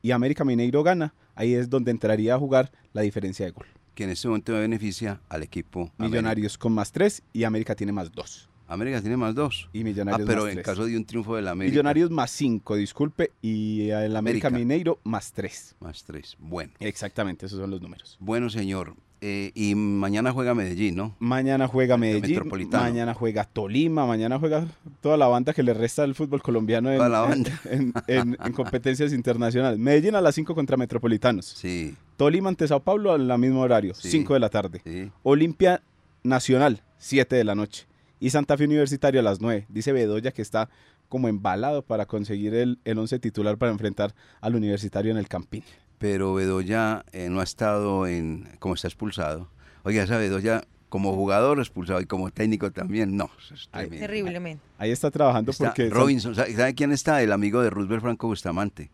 [0.00, 3.66] y América Mineiro gana, ahí es donde entraría a jugar la diferencia de gol.
[3.94, 8.10] Que en este momento beneficia al equipo Millonarios con más 3 y América tiene más
[8.10, 8.48] 2.
[8.68, 9.70] América tiene más 2.
[9.72, 10.66] Y Millonarios ah, pero más en tres.
[10.66, 11.72] caso de un triunfo del América.
[11.72, 14.50] Millonarios más 5, disculpe, y el América, América.
[14.50, 15.76] Mineiro más 3.
[15.80, 16.36] Más 3.
[16.38, 16.72] Bueno.
[16.78, 18.16] Exactamente, esos son los números.
[18.20, 18.94] Bueno, señor.
[19.20, 21.16] Eh, y mañana juega Medellín, ¿no?
[21.18, 22.84] Mañana juega El Medellín, Metropolitano.
[22.84, 24.64] mañana juega Tolima, mañana juega
[25.00, 27.50] toda la banda que le resta al fútbol colombiano en, Toda la banda.
[27.64, 29.76] en- en- en competencias internacionales.
[29.80, 31.46] Medellín a las 5 contra Metropolitanos.
[31.46, 34.08] Sí, Tolima ante Sao Paulo al mismo horario, Sí.
[34.08, 34.80] 5 de la tarde.
[34.84, 35.10] sí.
[35.24, 35.82] Olimpia
[36.22, 37.87] Nacional, 7 de la noche.
[38.20, 39.66] Y Santa Fe Universitario a las 9.
[39.68, 40.68] Dice Bedoya que está
[41.08, 45.64] como embalado para conseguir el, el 11 titular para enfrentar al Universitario en el Campín.
[45.98, 48.48] Pero Bedoya eh, no ha estado en.
[48.58, 49.48] como está expulsado.
[49.82, 53.30] Oiga, esa Bedoya como jugador expulsado y como técnico también, no.
[53.52, 53.90] es Ay.
[53.90, 54.62] Terriblemente.
[54.78, 55.90] Ahí está trabajando Está porque...
[55.90, 57.22] Robinson, ¿sabe, sabe quién está?
[57.22, 58.90] El amigo de Roosevelt Franco Bustamante,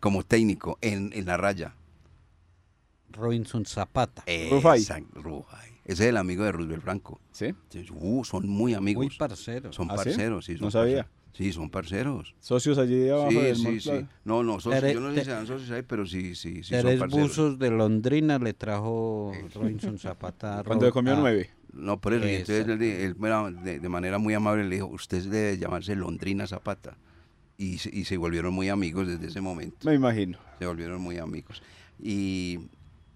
[0.00, 1.74] como técnico en, en la raya.
[3.10, 4.24] Robinson Zapata.
[4.50, 4.80] Rufai.
[4.80, 5.67] Exacto, Rufai.
[5.88, 7.20] Ese es el amigo de Roosevelt Franco.
[7.32, 7.54] ¿Sí?
[7.92, 9.04] Uh, son muy amigos.
[9.06, 9.72] Muy parcero.
[9.72, 10.52] son ¿Ah, parceros, sí.
[10.56, 10.96] son No sabía.
[11.04, 11.18] parceros.
[11.32, 12.34] Sí, son parceros.
[12.40, 14.06] Socios allí abajo Sí, del sí, sí.
[14.24, 16.74] No, no, socios, Tere- yo no sé si sean socios ahí, pero sí, sí, sí
[16.74, 17.28] son Tres parceros.
[17.28, 20.60] buzos de Londrina le trajo Robinson Zapata.
[20.60, 21.50] a Cuando comió nueve.
[21.72, 25.58] No, por eso, y entonces él, de, de manera muy amable le dijo, usted debe
[25.58, 26.96] llamarse Londrina Zapata.
[27.56, 29.78] Y se volvieron muy amigos desde ese momento.
[29.88, 30.38] Me imagino.
[30.58, 31.62] Se volvieron muy amigos.
[32.02, 32.58] Y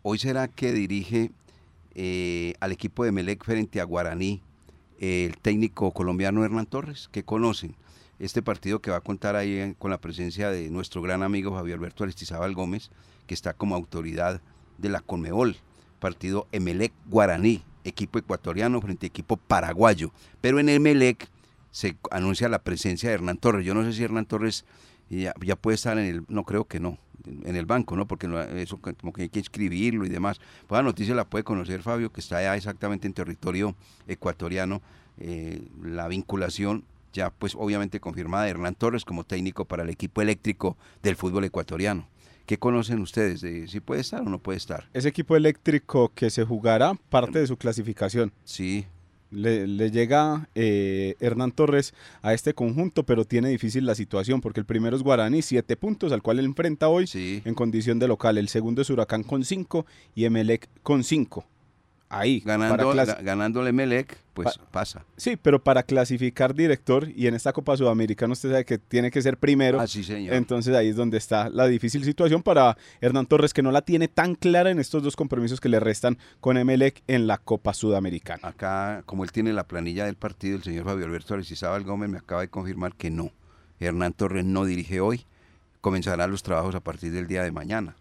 [0.03, 1.31] hoy será que dirige
[1.95, 4.43] eh, al equipo de Melec frente a Guaraní
[5.03, 7.75] el técnico colombiano Hernán Torres, que conocen.
[8.21, 11.79] Este partido que va a contar ahí con la presencia de nuestro gran amigo Javier
[11.79, 12.91] Alberto Aristizábal Gómez,
[13.27, 14.41] que está como autoridad
[14.79, 15.57] de la Conmebol.
[15.99, 20.13] Partido Emelec Guaraní, equipo ecuatoriano frente a equipo paraguayo.
[20.41, 21.29] Pero en Emelec
[21.73, 23.67] se anuncia la presencia de Hernán Torres.
[23.67, 24.65] Yo no sé si Hernán Torres
[25.21, 28.07] ya, ya puede estar en el, no creo que no, en el banco, ¿no?
[28.07, 30.41] Porque eso como que hay que escribirlo y demás.
[30.67, 33.75] Pues la noticia la puede conocer Fabio, que está ya exactamente en territorio
[34.07, 34.81] ecuatoriano.
[35.19, 40.23] eh, la vinculación ya pues obviamente confirmada de Hernán Torres como técnico para el equipo
[40.23, 42.09] eléctrico del fútbol ecuatoriano.
[42.47, 43.41] ¿Qué conocen ustedes?
[43.41, 44.89] de si puede estar o no puede estar?
[44.93, 48.33] Ese equipo eléctrico que se jugará parte de su clasificación.
[48.45, 48.87] Sí,
[49.33, 54.61] Le, le llega eh, Hernán Torres a este conjunto, pero tiene difícil la situación porque
[54.61, 57.43] el primero es Guaraní, siete puntos, al cual él enfrenta hoy sí.
[57.45, 58.39] en condición de local.
[58.39, 61.47] El segundo es Huracán con cinco y Emelec con cinco.
[62.15, 65.05] Ahí, Ganando, ganándole Emelec, pues pasa.
[65.17, 69.23] Sí, pero para clasificar director y en esta Copa Sudamericana usted sabe que tiene que
[69.23, 69.81] ser primero.
[69.81, 70.35] Ah, sí, señor.
[70.35, 74.09] Entonces ahí es donde está la difícil situación para Hernán Torres, que no la tiene
[74.09, 78.47] tan clara en estos dos compromisos que le restan con Emelec en la Copa Sudamericana.
[78.47, 82.19] Acá, como él tiene la planilla del partido, el señor Fabio Alberto Aristizábal Gómez me
[82.19, 83.31] acaba de confirmar que no.
[83.81, 85.25] Hernán Torres no dirige hoy.
[85.81, 87.97] Comenzará los trabajos a partir del día de mañana.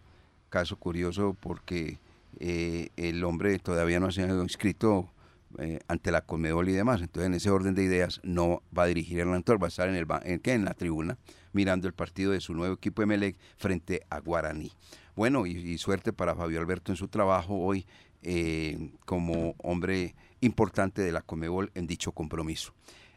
[0.50, 1.98] Caso curioso porque
[2.38, 5.10] eh, el hombre todavía no ha sido inscrito
[5.58, 7.00] eh, ante la Conmebol y demás.
[7.00, 9.88] Entonces, en ese orden de ideas, no va a dirigir Hernán Torres, va a estar
[9.88, 10.52] en, el, ¿qué?
[10.52, 11.18] en la tribuna
[11.52, 14.72] mirando el partido de su nuevo equipo Emelec frente a Guaraní.
[15.14, 17.86] Bueno, y, y suerte para Fabio Alberto en su trabajo hoy
[18.24, 22.72] eh, como hombre importante de la Comebol en dicho compromiso.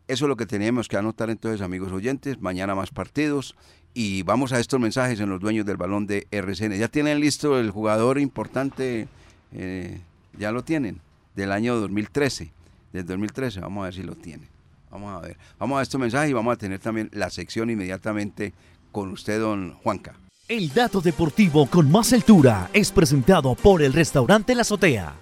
[0.08, 2.40] Eso es lo que teníamos que anotar entonces, amigos oyentes.
[2.40, 3.56] Mañana más partidos.
[3.94, 6.78] Y vamos a estos mensajes en los dueños del balón de RCN.
[6.78, 9.08] ¿Ya tienen listo el jugador importante?
[9.52, 10.00] Eh,
[10.38, 11.02] ya lo tienen.
[11.36, 12.52] Del año 2013.
[12.94, 13.62] Del 2013.
[13.62, 14.48] Vamos a ver si lo tienen.
[14.92, 15.38] Vamos a ver.
[15.58, 18.54] Vamos a estos mensajes y vamos a tener también la sección inmediatamente
[18.92, 20.16] con usted, don Juanca.
[20.48, 25.16] El dato deportivo con más altura es presentado por el restaurante La Azotea.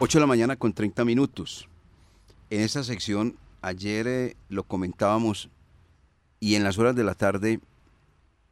[0.00, 1.68] 8 de la mañana con 30 minutos.
[2.50, 5.48] En esta sección, ayer eh, lo comentábamos
[6.40, 7.60] y en las horas de la tarde,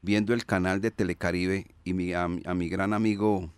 [0.03, 3.51] viendo el canal de Telecaribe y mi- a, mi- gran amigo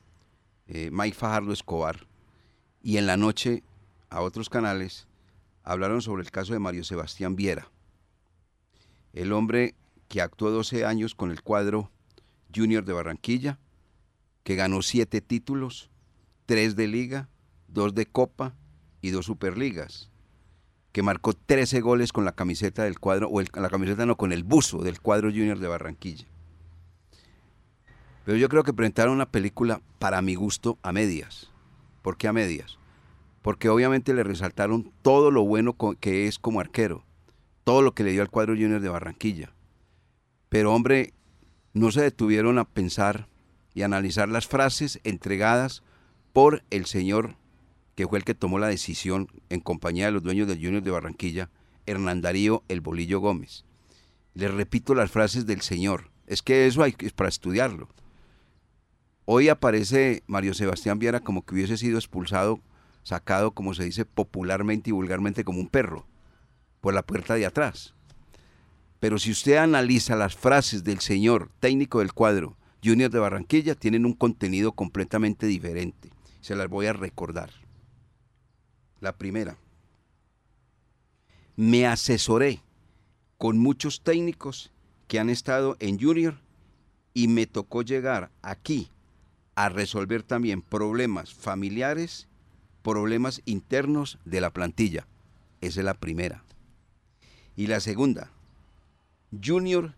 [0.67, 2.07] eh, Mike Fajardo Escobar,
[2.83, 3.63] y en la noche
[4.11, 5.07] a otros canales,
[5.65, 7.71] hablaron sobre el caso de Mario Sebastián Viera,
[9.13, 9.75] el hombre
[10.09, 11.91] que actuó 12 años con el cuadro
[12.55, 13.59] Junior de Barranquilla,
[14.45, 15.91] que ganó siete títulos,
[16.47, 17.29] tres de liga,
[17.69, 18.55] dos de Copa
[19.01, 20.11] y dos Superligas,
[20.93, 24.45] que marcó 13 goles con la camiseta del cuadro, o la camiseta no, con el
[24.45, 26.27] buzo del cuadro Junior de Barranquilla.
[28.25, 31.51] Pero yo creo que presentaron una película, para mi gusto, a medias.
[32.03, 32.79] ¿Por qué a medias?
[33.41, 37.05] Porque obviamente le resaltaron todo lo bueno que es como arquero,
[37.65, 39.53] todo lo que le dio al cuadro Junior de Barranquilla.
[40.49, 41.15] Pero hombre,
[41.73, 43.27] no se detuvieron a pensar
[43.75, 45.83] y analizar las frases entregadas
[46.33, 47.37] por el señor
[48.03, 50.91] que fue el que tomó la decisión en compañía de los dueños del Junior de
[50.91, 51.51] Barranquilla,
[51.87, 53.65] Hernán Darío El Bolillo Gómez.
[54.35, 56.11] Les repito las frases del señor.
[56.27, 57.89] Es que eso hay es para estudiarlo.
[59.25, 62.59] Hoy aparece Mario Sebastián Viera como que hubiese sido expulsado,
[63.05, 66.05] sacado, como se dice popularmente y vulgarmente, como un perro,
[66.81, 67.95] por la puerta de atrás.
[68.99, 74.05] Pero si usted analiza las frases del señor técnico del cuadro Junior de Barranquilla, tienen
[74.05, 76.11] un contenido completamente diferente.
[76.41, 77.62] Se las voy a recordar.
[79.03, 79.59] La primera,
[81.57, 82.61] me asesoré
[83.37, 84.71] con muchos técnicos
[85.09, 86.39] que han estado en Junior
[87.13, 88.93] y me tocó llegar aquí
[89.57, 92.29] a resolver también problemas familiares,
[92.85, 95.09] problemas internos de la plantilla.
[95.61, 96.45] Esa es la primera.
[97.57, 98.31] Y la segunda,
[99.45, 99.97] Junior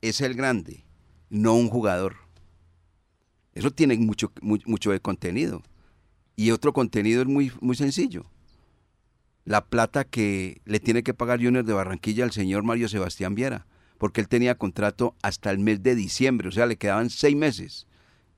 [0.00, 0.86] es el grande,
[1.28, 2.16] no un jugador.
[3.52, 5.62] Eso tiene mucho, mucho de contenido.
[6.34, 8.24] Y otro contenido es muy, muy sencillo.
[9.48, 13.64] La plata que le tiene que pagar Junior de Barranquilla al señor Mario Sebastián Viera,
[13.96, 17.86] porque él tenía contrato hasta el mes de diciembre, o sea, le quedaban seis meses.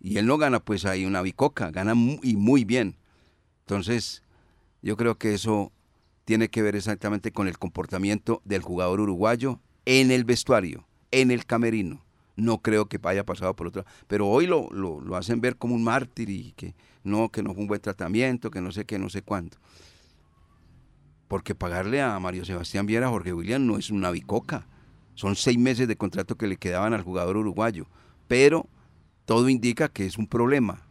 [0.00, 2.94] Y él no gana pues ahí una bicoca, gana y muy bien.
[3.62, 4.22] Entonces,
[4.82, 5.72] yo creo que eso
[6.26, 11.44] tiene que ver exactamente con el comportamiento del jugador uruguayo en el vestuario, en el
[11.44, 12.04] camerino.
[12.36, 13.84] No creo que haya pasado por otro.
[14.06, 17.62] Pero hoy lo, lo, hacen ver como un mártir y que no, que no fue
[17.62, 19.58] un buen tratamiento, que no sé qué, no sé cuánto.
[21.30, 24.66] Porque pagarle a Mario Sebastián Viera a Jorge William no es una bicoca.
[25.14, 27.86] Son seis meses de contrato que le quedaban al jugador uruguayo.
[28.26, 28.66] Pero
[29.26, 30.82] todo indica que es un problema.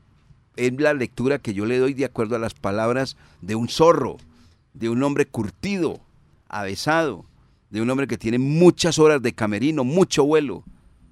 [0.55, 4.15] Es la lectura que yo le doy de acuerdo a las palabras de un zorro,
[4.73, 5.99] de un hombre curtido,
[6.47, 7.25] avesado,
[7.69, 10.63] de un hombre que tiene muchas horas de camerino, mucho vuelo,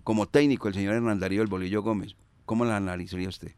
[0.06, 2.16] como técnico, el señor Hernán Darío El Bolillo Gómez.
[2.46, 3.52] ¿Cómo la analizaría usted?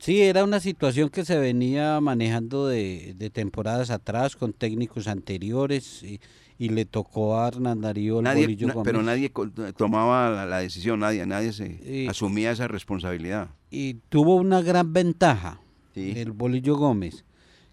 [0.00, 6.20] Sí, era una situación que se venía manejando de, temporadas atrás con técnicos anteriores y,
[6.58, 8.84] le tocó a Hernán Darío el Bolillo Gómez.
[8.84, 9.32] Pero nadie
[9.76, 13.50] tomaba la, decisión, nadie, nadie se asumía esa responsabilidad.
[13.70, 15.60] Y tuvo una gran ventaja
[15.94, 17.24] el Bolillo Gómez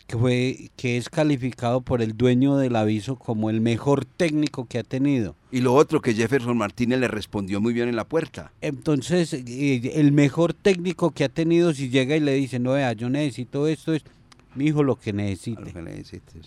[0.08, 4.80] que fue que es calificado por el dueño del aviso como el mejor técnico que
[4.80, 5.36] ha tenido.
[5.52, 8.52] Y lo otro que Jefferson Martínez le respondió muy bien en la puerta.
[8.62, 12.94] Entonces, eh, el mejor técnico que ha tenido si llega y le dice, "No, vea,
[12.94, 14.04] yo necesito esto es
[14.56, 15.74] mi hijo lo que necesite."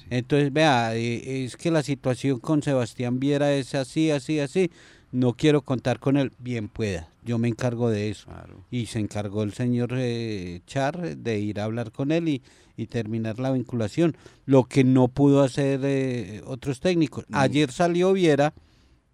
[0.09, 4.71] Entonces, vea, eh, es que la situación con Sebastián Viera es así, así, así.
[5.13, 7.09] No quiero contar con él, bien pueda.
[7.25, 8.29] Yo me encargo de eso.
[8.71, 12.43] Y se encargó el señor eh, Char de ir a hablar con él y
[12.81, 17.27] y terminar la vinculación, lo que no pudo hacer eh, otros técnicos.
[17.31, 18.55] Ayer salió Viera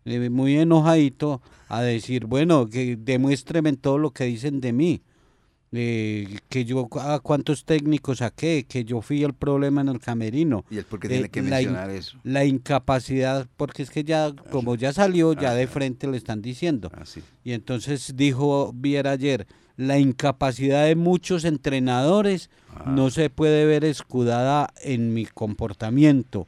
[0.05, 5.03] eh, muy enojadito a decir, bueno, que demuéstreme todo lo que dicen de mí.
[5.73, 10.65] Eh, que yo a cuántos técnicos saqué, que yo fui el problema en el camerino.
[10.71, 12.19] ¿Y es porque tiene que mencionar eso?
[12.23, 16.91] La incapacidad, porque es que ya, como ya salió, ya de frente le están diciendo.
[16.95, 17.03] Ah,
[17.43, 22.85] y entonces dijo Viera ayer, la incapacidad de muchos entrenadores ah.
[22.87, 26.47] no se puede ver escudada en mi comportamiento.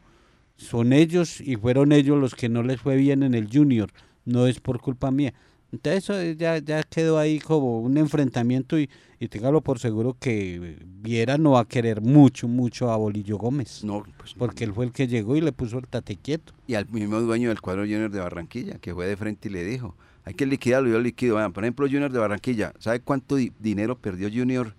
[0.57, 3.91] Son ellos y fueron ellos los que no les fue bien en el junior,
[4.25, 5.35] no es por culpa mía.
[5.71, 8.89] Entonces eso ya, ya quedó ahí como un enfrentamiento y,
[9.21, 13.85] y téngalo por seguro que Viera no va a querer mucho, mucho a Bolillo Gómez.
[13.85, 16.55] No, pues Porque él fue el que llegó y le puso el tate quieto.
[16.67, 19.65] Y al mismo dueño del cuadro junior de Barranquilla, que fue de frente y le
[19.65, 19.95] dijo,
[20.29, 21.37] hay que liquidarlo, yo liquido.
[21.53, 24.75] por ejemplo, Junior de Barranquilla, ¿sabe cuánto dinero perdió Junior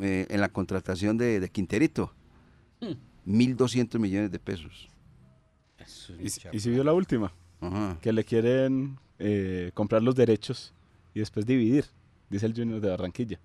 [0.00, 2.12] eh, en la contratación de, Quinterito?
[3.26, 4.00] 1.200 hmm.
[4.00, 4.88] millones de pesos.
[6.20, 7.32] ¿Y, si vio la última?
[8.00, 10.72] Que le quieren eh, comprar los derechos
[11.14, 11.86] y después dividir,
[12.30, 13.38] dice el Junior de Barranquilla.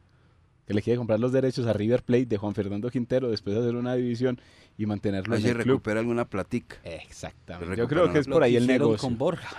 [0.67, 3.61] Que le quiere comprar los derechos a River Plate de Juan Fernando Quintero, después de
[3.61, 4.39] hacer una división
[4.77, 6.77] y mantenerlo en el recupera alguna platica.
[6.83, 7.75] Exactamente.
[7.75, 9.07] Yo creo que es por ahí el negocio.
[9.07, 9.55] con Borja.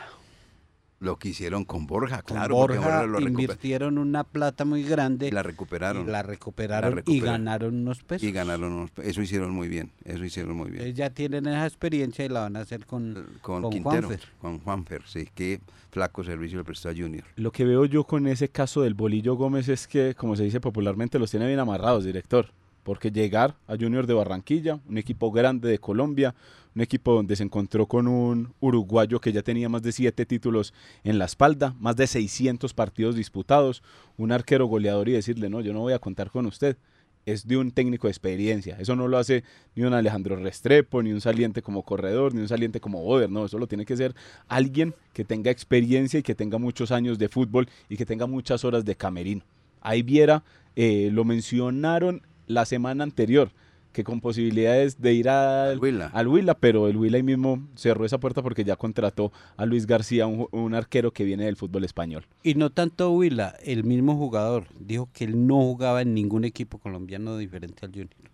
[1.03, 2.55] Lo que hicieron con Borja, claro.
[2.55, 5.27] Borja lo invirtieron una plata muy grande.
[5.27, 6.07] Y la recuperaron.
[6.07, 8.23] la recuperaron, y ganaron unos pesos.
[8.23, 9.11] Y ganaron unos pesos.
[9.11, 9.91] Eso hicieron muy bien.
[10.05, 10.95] Eso hicieron muy bien.
[10.95, 14.21] ya tienen esa experiencia y la van a hacer con, con, Quintero, Juanfer.
[14.41, 15.29] Con Juanfer, sí.
[15.35, 15.61] Qué
[15.91, 17.25] flaco servicio le prestó a Junior.
[17.35, 20.61] Lo que veo yo con ese caso del Bolillo Gómez es que, como se dice
[20.61, 22.49] popularmente, los tiene bien amarrados, director
[22.83, 26.35] porque llegar a Junior de Barranquilla, un equipo grande de Colombia,
[26.75, 30.73] un equipo donde se encontró con un uruguayo que ya tenía más de siete títulos
[31.05, 33.83] en la espalda, más de 600 partidos disputados,
[34.17, 36.77] un arquero goleador y decirle, no, yo no voy a contar con usted,
[37.25, 38.77] es de un técnico de experiencia.
[38.81, 42.49] Eso no lo hace ni un Alejandro Restrepo, ni un saliente como corredor, ni un
[42.49, 43.31] saliente como Boder.
[43.31, 44.15] No, eso lo tiene que ser
[44.49, 48.65] alguien que tenga experiencia y que tenga muchos años de fútbol y que tenga muchas
[48.65, 49.45] horas de camerino.
[49.81, 50.43] Ahí Viera
[50.75, 53.51] eh, lo mencionaron la semana anterior,
[53.93, 56.07] que con posibilidades de ir al, Huila.
[56.07, 59.87] al Huila, pero el Huila ahí mismo cerró esa puerta porque ya contrató a Luis
[59.87, 62.27] García, un, un arquero que viene del fútbol español.
[62.43, 66.79] Y no tanto Huila, el mismo jugador dijo que él no jugaba en ningún equipo
[66.79, 68.33] colombiano diferente al Junior.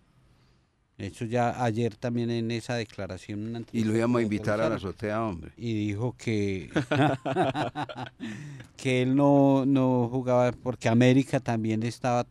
[0.99, 3.65] Eso ya ayer también en esa declaración.
[3.71, 5.53] Y lo íbamos a invitar a la azotea, hombre.
[5.55, 6.69] Y dijo que,
[8.75, 12.27] que él no, no jugaba porque América también estaba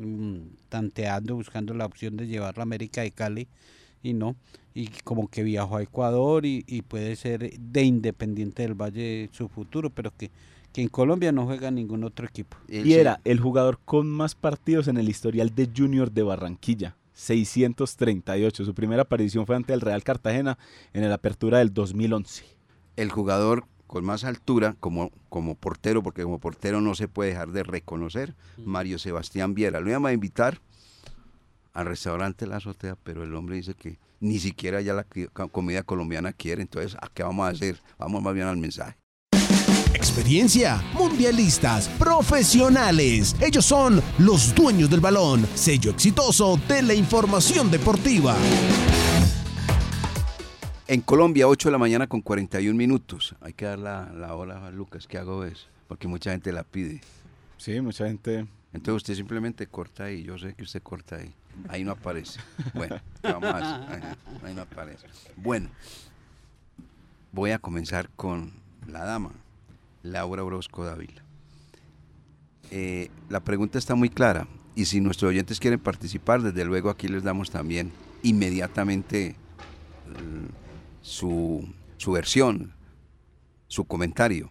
[0.00, 3.48] mm, tanteando, buscando la opción de llevarlo a América de Cali
[4.02, 4.36] y no.
[4.74, 9.48] Y como que viajó a Ecuador y, y puede ser de Independiente del Valle su
[9.48, 10.30] futuro, pero que,
[10.72, 12.56] que en Colombia no juega ningún otro equipo.
[12.68, 16.96] Y era el jugador con más partidos en el historial de Junior de Barranquilla.
[17.20, 18.64] 638.
[18.64, 20.56] Su primera aparición fue ante el Real Cartagena
[20.94, 22.44] en la apertura del 2011.
[22.96, 27.50] el jugador con más altura como, como portero, porque como portero no se puede dejar
[27.50, 29.80] de reconocer, Mario Sebastián Viera.
[29.80, 30.60] Lo íbamos a invitar
[31.72, 35.04] al restaurante La Azotea, pero el hombre dice que ni siquiera ya la
[35.48, 37.82] comida colombiana quiere, entonces, ¿a qué vamos a hacer?
[37.98, 38.96] Vamos más bien al mensaje.
[39.92, 43.34] Experiencia, mundialistas, profesionales.
[43.40, 48.36] Ellos son los dueños del balón, sello exitoso de la información deportiva.
[50.90, 53.36] En Colombia, 8 de la mañana con 41 minutos.
[53.42, 55.68] Hay que dar la, la hora a Lucas, ¿qué hago es?
[55.86, 57.00] Porque mucha gente la pide.
[57.58, 58.48] Sí, mucha gente.
[58.72, 61.32] Entonces usted simplemente corta ahí, yo sé que usted corta ahí.
[61.68, 62.40] Ahí no aparece.
[62.74, 63.86] Bueno, ¿qué vamos a
[64.42, 65.06] Ahí no aparece.
[65.36, 65.68] Bueno,
[67.30, 68.50] voy a comenzar con
[68.88, 69.30] la dama,
[70.02, 71.22] Laura Orozco Dávila.
[72.72, 77.06] Eh, la pregunta está muy clara y si nuestros oyentes quieren participar, desde luego aquí
[77.06, 77.92] les damos también
[78.24, 79.36] inmediatamente
[80.08, 80.69] mm,
[81.02, 82.72] su, su versión,
[83.68, 84.50] su comentario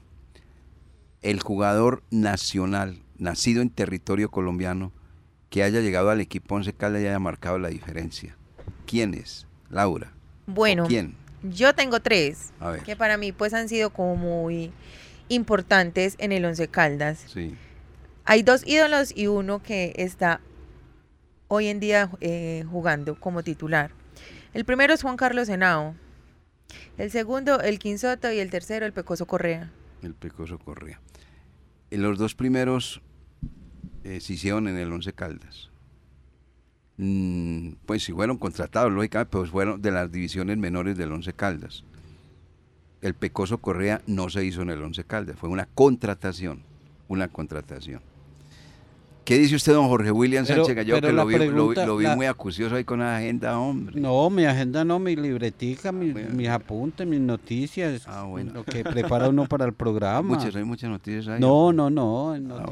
[1.22, 4.92] el jugador nacional nacido en territorio colombiano
[5.50, 8.36] que haya llegado al equipo Once Caldas y haya marcado la diferencia.
[8.86, 9.48] ¿Quién es?
[9.70, 10.12] Laura.
[10.46, 11.16] Bueno, ¿Quién?
[11.44, 12.84] yo tengo tres A ver.
[12.84, 14.72] que para mí pues han sido como muy
[15.28, 17.26] importantes en el Once Caldas.
[17.28, 17.56] Sí.
[18.26, 20.40] Hay dos ídolos y uno que está
[21.48, 23.92] hoy en día eh, jugando como titular.
[24.54, 25.96] El primero es Juan Carlos Henao.
[26.98, 28.32] El segundo, el Quinsoto.
[28.32, 29.72] Y el tercero, el Pecoso Correa.
[30.02, 31.00] El Pecoso Correa.
[31.92, 33.02] Eh, Los dos primeros
[34.04, 35.70] eh, se hicieron en el Once Caldas.
[36.98, 41.84] Mm, pues si fueron contratados, lógicamente, pues fueron de las divisiones menores del Once Caldas.
[43.02, 46.62] El Pecoso Correa no se hizo en el Once Caldas, fue una contratación,
[47.08, 48.02] una contratación.
[49.30, 51.86] ¿Qué dice usted, don Jorge William Pero- Sánchez Gallego, que lo vi, lo vi- pregunta-
[51.86, 54.02] lo vi la- muy acucioso ahí con la agenda, hombre?
[54.02, 56.30] No, mi agenda no, mi libretica, mi- bueno.
[56.34, 58.52] mis apuntes, mis noticias, Ah, bueno.
[58.54, 60.36] lo que prepara uno para el programa.
[60.36, 61.40] Muchas, hay muchas noticias ahí.
[61.40, 62.66] No, no, no, Ah, bueno.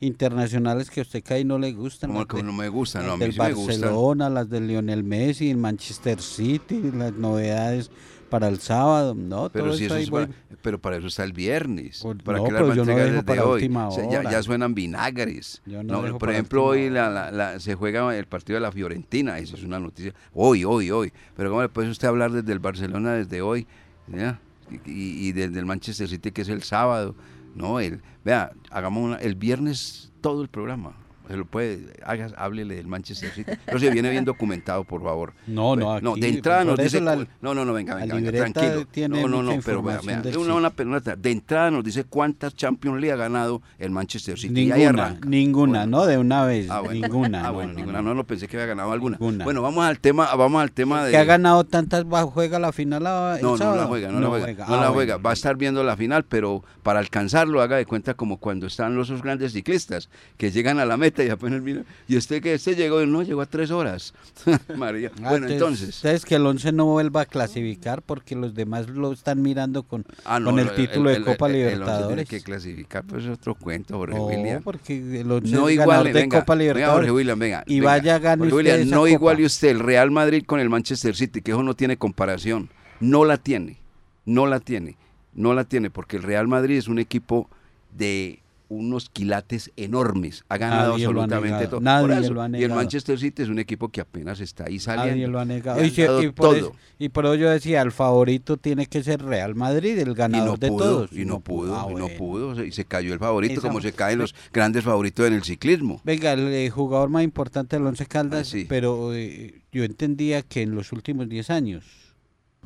[0.00, 2.10] Internacionales que a usted cae no le gustan.
[2.10, 3.80] Como que de- no me gusta, no, a las mí del sí me gustan.
[3.80, 7.90] Barcelona, las de Lionel Messi, el Manchester City, las novedades
[8.30, 10.28] para el sábado, no, Pero, todo si eso es para,
[10.60, 12.00] pero para eso está el viernes.
[12.02, 13.62] Pues, ¿Para no, qué las a yo no para hoy?
[13.62, 15.62] última O sea, ya, suenan vinagres.
[15.64, 18.72] Yo no No, por ejemplo, hoy la, la- la- se juega el partido de la
[18.72, 20.12] Fiorentina, eso es una noticia.
[20.34, 21.12] Hoy, hoy, hoy.
[21.36, 23.66] Pero ¿cómo le puede usted hablar desde el Barcelona desde hoy?
[24.08, 24.40] ¿Ya?
[24.70, 27.14] Y, y- y desde el Manchester City, que es el sábado.
[27.56, 30.94] No, el, vea, hagamos una- el viernes todo el programa.
[31.28, 33.50] Se lo puede, haga, háblele del Manchester City.
[33.72, 35.32] No se viene bien documentado, por favor.
[35.46, 37.00] No, no, No, aquí, de entrada nos dice.
[37.00, 38.86] la- no, no, no, venga, venga, venga, tranquilo.
[39.08, 43.00] no, no, no, pero vea, vea, una, una, una- de entrada nos dice cuántas Champions
[43.00, 44.60] League ha ganado el Manchester City.
[44.62, 45.28] y ahí Ninguna, arranca.
[45.28, 45.98] ninguna, Bueno.
[45.98, 47.06] no de una vez, Ah, bueno.
[47.06, 47.40] ninguna.
[47.46, 48.02] Ah, no, bueno, no, ninguna.
[48.02, 48.08] no.
[48.10, 49.16] No, no pensé que había ganado alguna.
[49.18, 49.44] Ninguna.
[49.44, 51.10] Bueno, vamos al tema, vamos al tema de.
[51.10, 54.28] Que ha ganado tantas, juega la final a- el No, no la juega, no, la
[54.28, 54.66] juega.
[54.66, 55.16] No Ah, la juega.
[55.16, 58.94] Va a estar viendo la final, pero para alcanzarlo, haga de cuenta como cuando están
[58.94, 61.82] los esos grandes ciclistas que llegan a la meta y apenas mira.
[62.08, 64.12] Y usted que este llegó, no, llegó a tres horas.
[64.76, 65.10] María.
[65.22, 65.88] Ah, bueno, entonces.
[65.96, 70.04] Ustedes que el 11 no vuelva a clasificar porque los demás lo están mirando con,
[70.24, 72.08] Ah, no, con el lo- título de Copa el- el Libertadores.
[72.08, 74.62] Tiene que clasificar, pues es otro cuento, Jorge No, William.
[74.62, 76.96] porque el 11 No ganador de venga, Copa venga, Libertadores.
[77.08, 77.64] Jorge William, venga.
[77.66, 77.86] Y venga.
[77.92, 79.10] vaya, Jorge usted William, esa no copa.
[79.10, 82.68] iguale usted el Real Madrid con el Manchester City, que eso no tiene comparación.
[83.00, 83.78] No la tiene,
[84.24, 84.96] no la tiene,
[85.34, 87.48] no la tiene, porque el Real Madrid es un equipo
[87.96, 90.44] de unos quilates enormes.
[90.48, 91.80] Ha ganado Nadie lo ha absolutamente negado, todo.
[91.80, 92.74] nadie eso, lo ha Y el negado.
[92.76, 95.10] Manchester City es un equipo que apenas está ahí saliendo.
[95.12, 95.84] Nadie lo ha negado.
[95.84, 95.90] Y,
[96.32, 96.76] por eso, todo.
[96.98, 100.56] y por eso yo decía, el favorito tiene que ser Real Madrid, el ganador no
[100.56, 101.12] de pudo, todos.
[101.12, 102.18] y no pudo, Ah, y no bueno.
[102.18, 105.42] pudo, y se cayó el favorito, Esa- como se caen los grandes favoritos en el
[105.44, 106.00] ciclismo.
[106.04, 108.66] Venga, el eh, jugador más importante del Once Caldas, Ah, sí.
[108.68, 111.84] pero eh, yo entendía que en los últimos 10 años,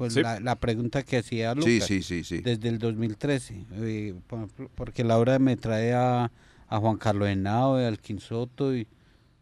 [0.00, 0.22] pues Sí.
[0.22, 2.38] la, la pregunta que hacía Lucas, Sí, sí, sí, sí.
[2.38, 6.32] desde el 2013, eh, por- porque Laura me trae a,
[6.68, 8.86] a Juan Carlos Henao, al Quinsoto y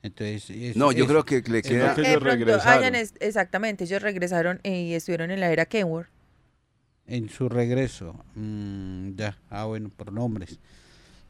[0.02, 1.94] entonces es- No, yo es- creo que le queda...
[1.94, 2.94] que de ellos regresaron.
[2.96, 6.08] es- exactamente, ellos regresaron eh, y estuvieron en la era Kenworth.
[7.06, 8.16] en su regreso.
[8.34, 10.58] Mm, ya, ah bueno, por nombres.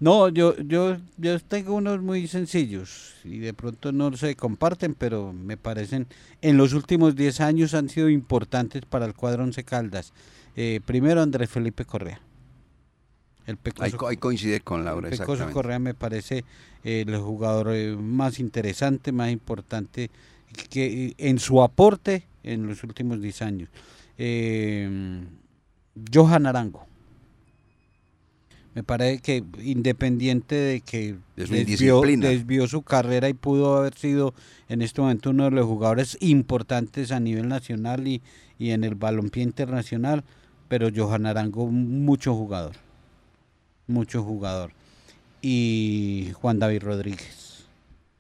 [0.00, 5.32] No, yo, yo, yo tengo unos muy sencillos y de pronto no se comparten, pero
[5.32, 6.06] me parecen,
[6.40, 10.12] en los últimos 10 años han sido importantes para el cuadro Once Caldas.
[10.54, 12.20] Eh, primero Andrés Felipe Correa.
[13.46, 15.54] El Pecoso, co- ahí coincide con Laura, Pecoso exactamente.
[15.54, 16.44] Correa me parece
[16.84, 20.10] eh, el jugador eh, más interesante, más importante
[20.70, 23.68] que en su aporte en los últimos 10 años.
[24.16, 25.24] Eh,
[26.12, 26.86] Johan Arango.
[28.78, 34.34] Me parece que independiente de que desvió, su carrera y pudo haber sido
[34.68, 38.22] en este momento uno de los jugadores importantes a nivel nacional y,
[38.56, 40.22] y en el balompié internacional,
[40.68, 42.76] pero Johan Arango mucho jugador,
[43.88, 44.70] mucho jugador.
[45.42, 47.66] Y Juan David Rodríguez.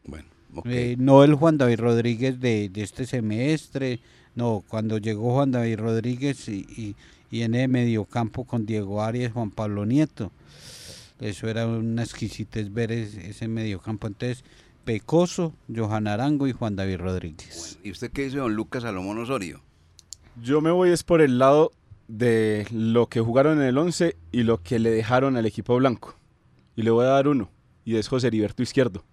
[0.02, 0.26] Bueno.
[0.64, 4.00] Eh, no el Juan David Rodríguez de, de este semestre,
[4.34, 6.96] no, cuando llegó Juan David Rodríguez y, y,
[7.30, 10.30] y en el mediocampo con Diego Arias, Juan Pablo Nieto.
[11.20, 14.06] Eso era una exquisitez ver es- ese mediocampo.
[14.06, 14.44] Entonces,
[14.84, 17.56] Pecoso, Johan Arango y Juan David Rodríguez.
[17.76, 19.60] Bueno, ¿Y usted qué dice, don Lucas Salomón Osorio?
[20.42, 21.72] Yo me voy es por el lado
[22.06, 26.14] de lo que jugaron en el 11 y lo que le dejaron al equipo blanco.
[26.76, 27.50] Y le voy a dar uno,
[27.84, 29.04] y es José Heriberto Izquierdo.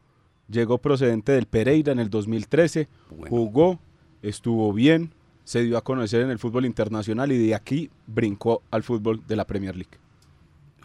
[0.48, 3.26] Llegó procedente del Pereira en el 2013, Bueno.
[3.28, 3.80] jugó,
[4.22, 5.12] estuvo bien,
[5.46, 9.36] se dio a conocer en el fútbol internacional y de aquí brincó al fútbol de
[9.38, 9.98] la Premier League.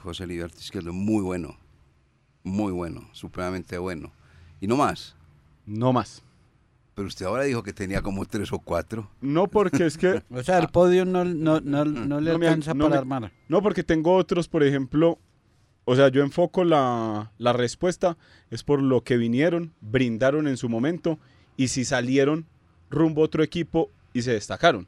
[0.02, 1.56] José Liberto Izquierdo, muy bueno,
[2.44, 4.12] muy bueno, supremamente bueno.
[4.60, 5.16] Y no más,
[5.66, 6.22] No más.
[6.94, 9.10] pero usted ahora dijo que tenía como tres o cuatro.
[9.20, 12.46] No porque es que O sea, el podio no, no, no, no le No me-
[12.46, 13.32] alcanza no para me- armar.
[13.48, 15.18] No, porque tengo otros, por ejemplo,
[15.86, 18.16] o sea, yo enfoco la, la respuesta
[18.50, 21.18] es por lo que vinieron, brindaron en su momento
[21.56, 22.46] y si salieron
[22.90, 24.86] rumbo a otro equipo y se destacaron.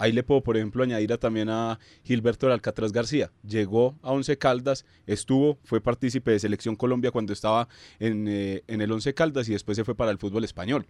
[0.00, 3.32] Ahí le puedo, por ejemplo, añadir a- también a Gilberto de Alcatraz García.
[3.42, 8.80] Llegó a Once Caldas, estuvo, fue partícipe de Selección Colombia cuando estaba en, eh, en
[8.80, 10.86] el Once Caldas y después se fue para el fútbol español.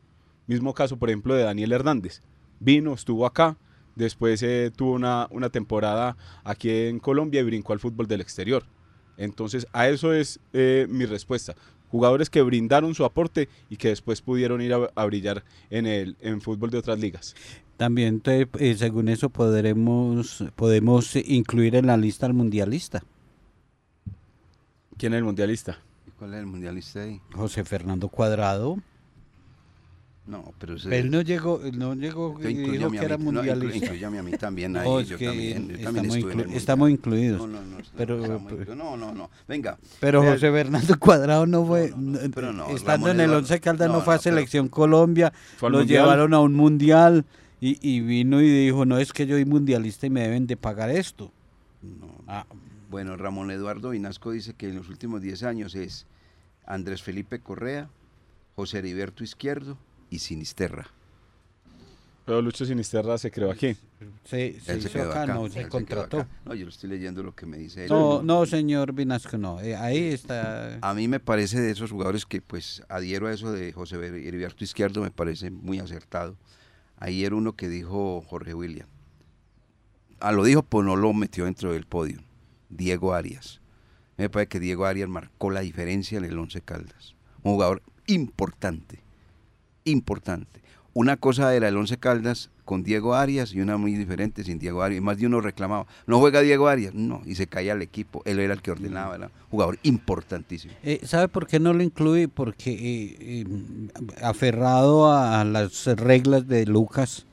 [0.47, 2.21] Mismo caso, por ejemplo, de Daniel Hernández.
[2.61, 3.57] Vino, estuvo acá,
[3.97, 8.65] después eh, tuvo una, una temporada aquí en Colombia y brincó al fútbol del exterior.
[9.17, 11.55] Entonces, a eso es eh, mi respuesta.
[11.91, 16.17] Jugadores que brindaron su aporte y que después pudieron ir a, a brillar en el
[16.21, 17.35] en fútbol de otras ligas.
[17.79, 23.03] También, entonces, eh, según eso, podremos, podemos incluir en la lista al mundialista,
[24.99, 25.79] ¿Quién es el mundialista?
[26.09, 27.21] ¿Y ¿Cuál es el mundialista ahí?
[27.33, 28.79] José Fernando Cuadrado.
[30.27, 33.77] No, pero ese- Él no llegó, no llegó dijo que mí, era no, mundialista.
[33.87, 36.05] incluyame a mí también ahí, No, es yo que también, yo también
[36.53, 37.39] estamos, en el incluidos.
[37.41, 39.79] No, no, no, Pero- no, no, no, venga.
[40.01, 43.59] Pero José Fernando Cuadrado no fue, No, no, no, pero no, estando en el Once
[43.61, 45.87] Caldas no, no, fue a no, pero- Selección Colombia, lo mundial.
[45.87, 47.25] llevaron a un mundial
[47.61, 50.57] y, y vino y dijo, no es que yo soy mundialista y me deben de
[50.57, 51.33] pagar esto.
[51.83, 52.15] no.
[52.27, 52.47] Ah,
[52.91, 56.07] Bueno, Ramón Eduardo Vinasco dice que en los últimos 10 años es
[56.67, 57.89] Andrés Felipe Correa,
[58.57, 59.77] José Heriberto Izquierdo
[60.11, 60.89] y Sinisterra.
[62.25, 63.75] Pero Lucho Sinisterra se creó aquí.
[64.25, 66.21] se, se Él se hizo quedó acá, acá, no, se contrató.
[66.21, 66.29] acá.
[66.45, 67.91] No, yo le estoy leyendo lo que me dice él.
[67.91, 69.61] No, no, señor Vinasco, no.
[69.63, 70.79] eh, ahí está.
[70.83, 74.63] A mí me parece de esos jugadores que pues adhiero a eso de José Heriberto
[74.63, 76.37] Izquierdo, me parece muy acertado.
[77.01, 78.89] Ahí era uno que dijo Jorge William.
[80.21, 82.21] Ah, lo dijo, pues no lo metió dentro del podio.
[82.69, 83.61] Diego Arias.
[84.17, 87.15] Me parece que Diego Arias marcó la diferencia en el Once Caldas.
[87.43, 89.01] Un jugador importante,
[89.85, 90.61] importante.
[90.95, 94.83] Una cosa era el Once Caldas con Diego Arias y una muy diferente sin Diego
[94.83, 94.99] Arias.
[94.99, 98.23] Y más de uno reclamaba, no juega Diego Arias, no, y se caía el equipo.
[98.25, 100.75] Él era el que ordenaba, era un jugador importantísimo.
[100.83, 102.27] Eh, ¿Sabe por qué no lo incluí?
[102.27, 103.45] Porque eh, eh,
[104.23, 107.27] aferrado a las reglas de Lucas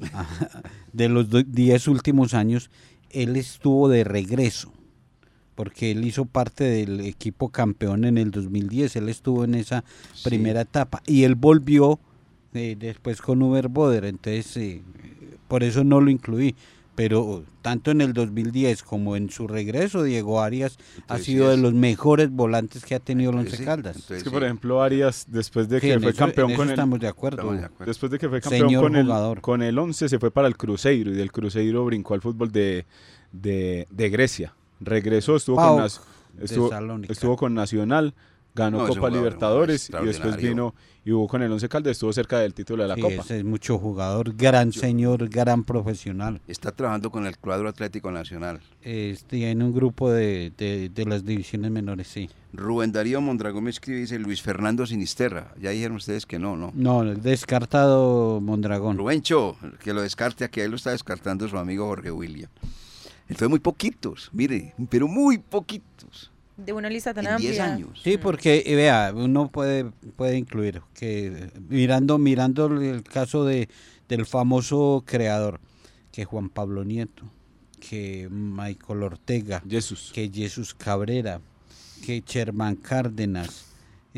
[0.92, 2.70] de los do- 10 últimos años,
[3.10, 4.72] él estuvo de regreso.
[5.54, 9.82] Porque él hizo parte del equipo campeón en el 2010, él estuvo en esa
[10.14, 10.22] Sí.
[10.28, 11.98] primera etapa y él volvió
[12.54, 14.82] eh, después con Uber Boder, entonces eh,
[15.48, 16.54] por eso no lo incluí.
[16.94, 21.48] Pero tanto en el 2010 como en su regreso, Diego Arias ha Entonces, sí sido
[21.48, 23.94] de es- los mejores volantes que ha tenido el Once sí, Caldas.
[23.94, 26.64] entonces Es que, sí, por ejemplo, Arias, después de Sí, que fue eso- campeón con
[26.66, 27.36] el, estamos de acuerdo.
[27.42, 27.86] estamos de acuerdo.
[27.88, 30.56] después de que fue campeón Señor con el, con el 11, se fue para el
[30.56, 32.84] Cruzeiro y del Cruzeiro brincó al fútbol de,
[33.30, 34.54] de, de Grecia.
[34.80, 36.00] Regresó, estuvo con, Nas-
[36.32, 36.68] de estuvo,
[37.08, 38.12] estuvo con Nacional,
[38.58, 42.12] ganó No, Copa jugador, Libertadores y después vino y jugó con el Once Caldas, estuvo
[42.12, 43.14] cerca del título de la Sí, Copa.
[43.22, 46.40] ese es mucho jugador, gran señor, gran profesional.
[46.46, 48.60] Está trabajando con el cuadro Atlético Nacional.
[48.82, 52.28] Este, en un grupo de, de, de las divisiones menores, sí.
[52.52, 55.54] Rubén Darío Mondragón me escribe y dice Luis Fernando Sinisterra.
[55.60, 56.72] Ya dijeron ustedes que no, ¿no?
[56.74, 58.98] No, descartado Mondragón.
[58.98, 62.50] Rubencho, que lo descarte, aquí ahí lo está descartando su amigo Jorge William.
[63.28, 66.30] Entonces muy poquitos, mire, pero muy poquitos.
[66.58, 67.74] De una lista tan En 10 amplia.
[67.74, 68.00] años.
[68.02, 69.84] Sí, porque eh, vea, uno puede
[70.16, 73.68] puede incluir que mirando mirando el caso de
[74.08, 75.60] del famoso creador
[76.12, 77.22] que Juan Pablo Nieto,
[77.80, 80.10] que Michael Ortega, Jesús.
[80.12, 81.40] que Jesús Cabrera,
[82.04, 83.67] que Sherman Cárdenas.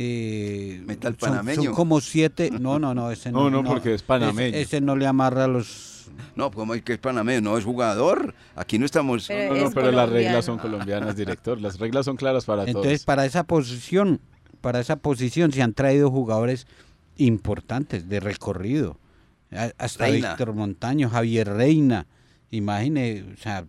[0.03, 1.73] Eh, Metal son- son, panameño.
[1.73, 2.51] como siete.
[2.61, 3.51] No, no, no, ese no.
[3.51, 4.49] No, no, porque es panameño.
[4.57, 6.11] Ese, ese no le amarra a los.
[6.37, 8.35] No, como hay que es panameño, no es jugador.
[8.57, 9.27] Aquí no estamos.
[9.29, 11.61] Pero- No, no, es pero las reglas son colombianas, director.
[11.61, 13.05] Las reglas son claras para Entonces, todos.
[13.05, 14.21] para esa posición,
[14.61, 16.67] para esa posición se han traído jugadores
[17.17, 18.99] importantes de recorrido.
[19.79, 20.29] Hasta Reina.
[20.31, 22.07] Víctor Montaño, Javier Reina.
[22.51, 23.65] Imagine, o sea,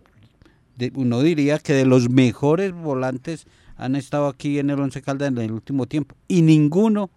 [0.76, 3.46] de- uno diría que de los mejores volantes
[3.76, 7.10] han estado aquí en el Once Caldas en el último tiempo y ninguno,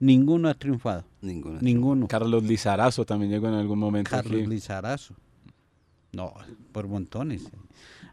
[0.00, 1.58] ninguno ha triunfado, Ninguno.
[1.60, 2.08] ninguno.
[2.08, 4.46] Carlos Lizarazo también llegó en algún momento Carlos aquí.
[4.46, 5.14] Lizarazo.
[6.12, 6.32] No,
[6.72, 7.50] por montones.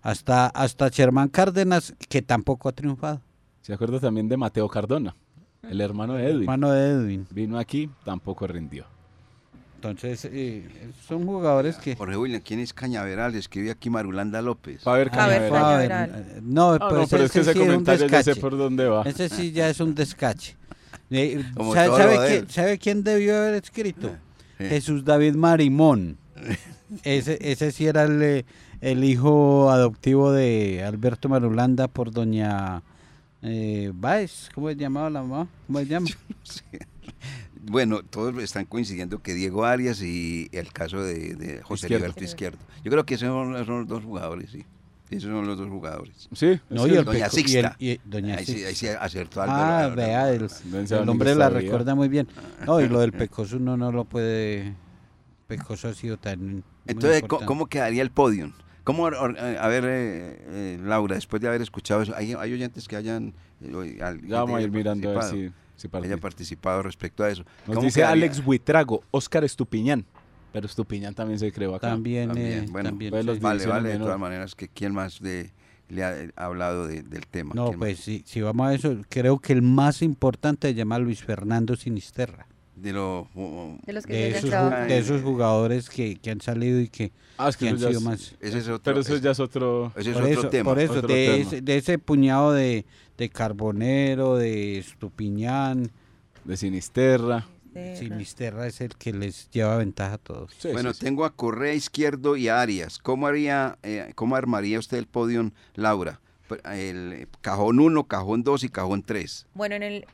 [0.01, 3.21] Hasta hasta Sherman Cárdenas que tampoco ha triunfado.
[3.61, 5.15] Se acuerda también de Mateo Cardona,
[5.63, 6.41] el hermano de Edwin.
[6.41, 7.27] Hermano de Edwin.
[7.31, 8.85] Vino aquí, tampoco rindió.
[9.89, 10.67] Entonces, eh,
[11.07, 11.95] son jugadores que...
[11.95, 13.35] Jorge William, ¿quién es Cañaveral?
[13.35, 14.81] Escribe aquí Marulanda López.
[14.81, 15.49] Faber A ver, Cañaveral.
[15.49, 15.91] Faber.
[15.93, 16.41] A ver, Cañaveral.
[16.43, 18.35] no, Ah, pues no, pero es que ese ese sí es un comentario ya sé
[18.35, 19.01] por dónde va.
[19.03, 20.55] Ese sí ya es un descache.
[21.11, 22.49] Eh, ¿sabe, quién, él.
[22.49, 24.09] sabe quién debió haber escrito?
[24.59, 24.69] Eh.
[24.69, 26.17] Jesús David Marimón.
[27.03, 28.45] Ese, ese sí era el,
[28.79, 32.83] el hijo adoptivo de Alberto Marulanda por doña
[33.41, 34.49] eh, Báez.
[34.53, 35.47] ¿Cómo se llamaba la mamá?
[35.67, 36.07] ¿Cómo se llama?
[37.67, 42.13] Bueno, todos están coincidiendo que Diego Arias y el caso de, de José Izquierdo.
[42.23, 42.59] Izquierdo.
[42.83, 44.63] Yo creo que esos son, son los dos jugadores, sí.
[45.09, 46.27] Esos son los dos jugadores.
[46.33, 47.75] Sí, No, y el Doña Peco- y el- Sixta.
[47.79, 48.67] y- doña Ahí sí, Sixta.
[48.69, 49.61] ahí sí acertó Álvaro.
[49.63, 50.47] Ah, la vea, el,
[50.89, 52.27] el hombre la recuerda muy bien.
[52.65, 54.75] No, y lo del Pecoso uno no lo puede...
[55.47, 56.63] Pecoso ha sido tan...
[56.87, 57.45] Entonces, ¿co- importante.
[57.45, 58.53] ¿cómo quedaría el podium?
[58.83, 62.87] ¿Cómo, eh, a ver, eh, eh, Laura, después de haber escuchado eso, ¿hay, hay oyentes
[62.87, 65.51] que hayan, eh, al- Ya vamos a que ir mirando a ver si,
[66.03, 67.43] hayan participado respecto a eso?
[67.67, 68.23] Nos ¿Cómo dice quedaría?
[68.25, 70.05] Alex Buitrago, Oscar Estupiñán.
[70.51, 71.89] Pero Estupiñán también se creó acá.
[71.89, 73.43] También, También, eh, bueno, también, pues los sí.
[73.43, 75.51] Vale, vale, de todas maneras, que ¿quién más de,
[75.89, 77.51] le ha eh, hablado de- del tema?
[77.53, 80.97] No, ¿Quién pues si, si vamos a eso, creo que el más importante se llama
[80.97, 82.47] Luis Fernando Sinisterra.
[82.75, 84.49] De lo, uh, De los que De ya esos,
[84.89, 87.89] de esos jugadores que, que han salido y que, Ah, es que que han sido
[87.89, 88.35] es- más.
[88.39, 89.91] ese es otro, Pero eso es- ya es otro...
[89.95, 90.69] ese es por otro eso, tema.
[90.69, 91.35] por eso otro de, tema.
[91.37, 92.85] ese, de ese puñado de,
[93.17, 95.91] de Carbonero, de Estupiñán,
[96.43, 97.45] De Sinisterra.
[97.97, 100.53] Sinisterra es el que les lleva ventaja a todos.
[100.57, 101.05] Sí, bueno, sí, sí.
[101.05, 102.99] tengo a Correa Izquierdo y a Arias.
[102.99, 106.21] ¿Cómo haría, eh, cómo armaría usted el podium, Laura?
[106.63, 109.47] El eh, cajón 1, cajón 2 y cajón 3.
[109.53, 110.05] Bueno, en el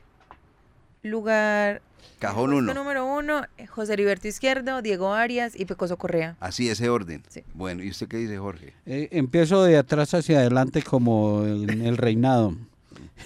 [1.04, 1.82] lugar
[2.18, 2.74] Cajón puesto 1.
[2.74, 6.36] número uno, José Heriberto Izquierdo, Diego Arias y Pecoso Correa.
[6.40, 7.22] Así, ese orden.
[7.28, 7.42] Sí.
[7.54, 8.74] Bueno, ¿y usted qué dice, Jorge?
[8.86, 12.56] Eh, empiezo de atrás hacia adelante como en el reinado.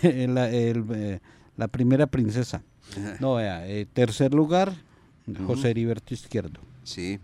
[0.29, 1.21] la, el, eh,
[1.57, 2.63] la primera princesa.
[3.21, 4.73] No, vea, eh, tercer lugar,
[5.47, 6.61] José Heriberto Izquierdo.
[6.85, 7.19] Sí,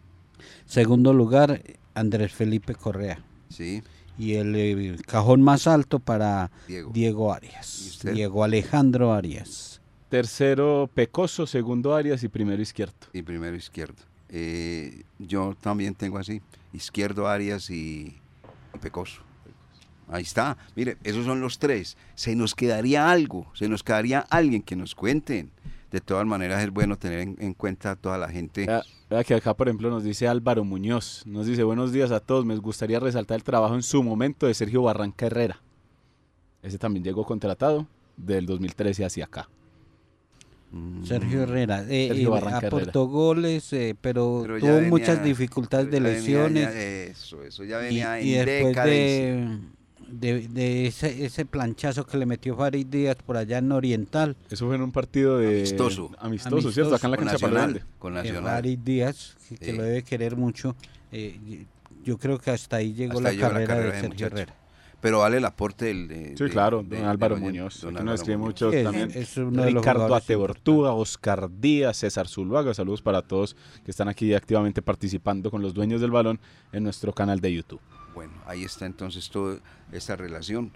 [0.66, 1.62] Segundo lugar,
[1.94, 3.22] Andrés Felipe Correa.
[3.48, 3.82] sí,
[4.18, 6.90] Y el cajón más alto para Diego.
[6.92, 8.00] Diego ¿Y Arias.
[8.12, 9.80] Diego Alejandro Arias.
[10.08, 12.94] Tercero Pecoso, segundo Arias y primero Izquierdo.
[13.12, 14.02] Y primero izquierdo.
[14.28, 16.42] Eh, yo también tengo así.
[16.72, 18.16] Izquierdo, Arias y,
[18.74, 19.22] y Pecoso.
[20.12, 20.56] Ahí está.
[20.76, 21.96] Mire, esos son los tres.
[22.14, 23.46] Se nos quedaría algo.
[23.54, 25.50] Se nos quedaría alguien que nos cuenten.
[25.90, 28.66] De todas maneras es bueno tener en, en cuenta a toda la gente.
[29.26, 31.22] Que acá, por ejemplo, nos dice Álvaro Muñoz.
[31.26, 32.44] Nos dice, buenos días a todos.
[32.46, 35.60] Me gustaría resaltar el trabajo en su momento de Sergio Barranca Herrera.
[36.62, 37.86] Ese también llegó contratado
[38.16, 39.48] del 2013 hacia acá.
[40.70, 41.84] Mm, Sergio Herrera.
[41.88, 46.12] eh, Sergio eh, Barranca aportó goles, eh, pero, pero tuvo venía- muchas dificultades de venía-
[46.18, 46.64] lesiones.
[46.64, 49.34] ya- eso, eso ya y, venía y en después decadencia.
[49.34, 49.58] de,
[50.12, 54.66] de, de ese, ese planchazo que le metió Farid Díaz por allá en Oriental, Eso
[54.66, 55.58] fue en un partido de...
[55.58, 56.10] Amistoso.
[56.18, 56.94] Amistoso, ¿cierto?
[56.94, 57.72] Acá en la Con cancha Nacional.
[57.72, 57.82] Grande.
[57.98, 58.42] Con eh, Nacional.
[58.44, 60.76] Farid Díaz, que, lo debe querer mucho,
[61.10, 61.64] eh,
[62.04, 64.26] yo creo que hasta ahí llegó, Hasta la, ahí llegó la carrera de de Sergio.
[64.26, 64.54] Herrera.
[65.02, 66.06] Pero vale el aporte del.
[66.06, 67.80] de- Sí, claro, de- don Álvaro de Muñoz.
[67.80, 69.10] don Álvaro nos mucho es- también.
[69.12, 72.72] es Ricardo Atebortúa, Oscar Díaz, César Zuluaga.
[72.72, 76.38] Saludos para todos que están aquí activamente participando con los dueños del balón
[76.70, 77.80] en nuestro canal de YouTube.
[78.14, 79.58] Bueno, ahí está entonces toda
[79.92, 80.70] esta relación.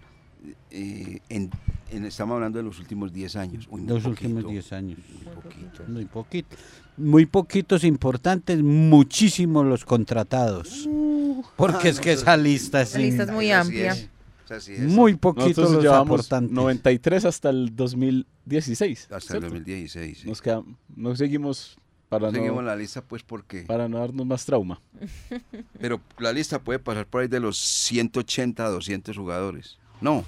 [0.70, 1.50] eh, en,
[1.90, 3.66] en- estamos hablando de los últimos 10 años.
[3.70, 4.98] Uy, muy Los últimos poquito, 10 años.
[5.24, 5.84] Muy poquito.
[5.88, 6.56] Muy poquito.
[6.98, 10.88] Muy poquitos importantes, muchísimos los contratados.
[11.56, 13.92] Porque Ah, es no, que esa lista es La lista es muy Así amplia.
[13.92, 14.08] es,
[14.50, 14.80] así es.
[14.82, 16.52] muy poquitos los aportantes.
[16.52, 19.02] 93 hasta el 2016.
[19.04, 19.46] Hasta el ¿cierto?
[19.48, 20.18] 2016.
[20.20, 20.28] sí.
[20.28, 20.62] Nos, queda-
[20.94, 21.76] nos seguimos
[22.08, 23.62] para Seguimos no, la lista pues porque...
[23.62, 24.80] para no darnos más trauma.
[25.80, 29.78] Pero la lista puede pasar por ahí de los 180 a 200 jugadores.
[30.00, 30.24] No,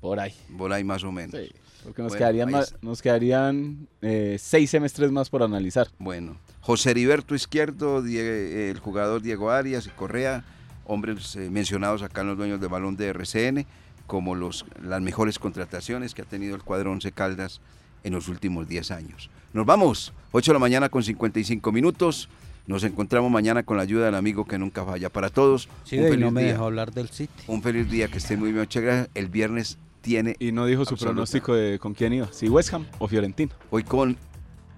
[0.00, 0.32] Por ahí.
[0.56, 1.34] por ahí más o menos.
[1.40, 1.50] Sí,
[1.84, 5.88] porque nos Bueno, quedarían, más- nos quedarían eh, seis semestres más por analizar.
[5.98, 10.44] Bueno, José Heriberto Izquierdo, Die- eh, el jugador Diego Arias y Correa,
[10.84, 13.66] hombres eh, mencionados acá en los dueños de balón de RCN,
[14.06, 17.60] como los, las mejores contrataciones que ha tenido el cuadro Once Caldas
[18.04, 19.30] en los últimos 10 años.
[19.56, 22.28] Nos vamos, 8 de la mañana con 55 minutos.
[22.66, 25.08] Nos encontramos mañana con la ayuda del amigo que nunca falla.
[25.08, 26.52] Para todos, Sí, un feliz no me día.
[26.52, 27.32] dejó hablar del City.
[27.46, 28.60] Un feliz día, que estén muy bien.
[28.60, 29.08] Muchas gracias.
[29.14, 31.14] El viernes tiene Y no dijo su Absoluta.
[31.14, 33.50] pronóstico de con quién iba, si West Ham o Fiorentina.
[33.70, 34.18] hoy con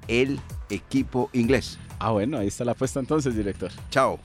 [0.07, 0.39] el
[0.71, 1.77] equipo inglés.
[1.99, 3.73] Ah, bueno, ahí está la apuesta entonces, director.
[3.91, 4.21] Chao.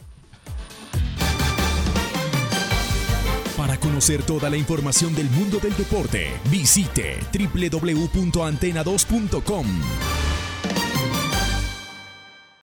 [3.57, 9.65] Para conocer toda la información del mundo del deporte, visite www.antena2.com.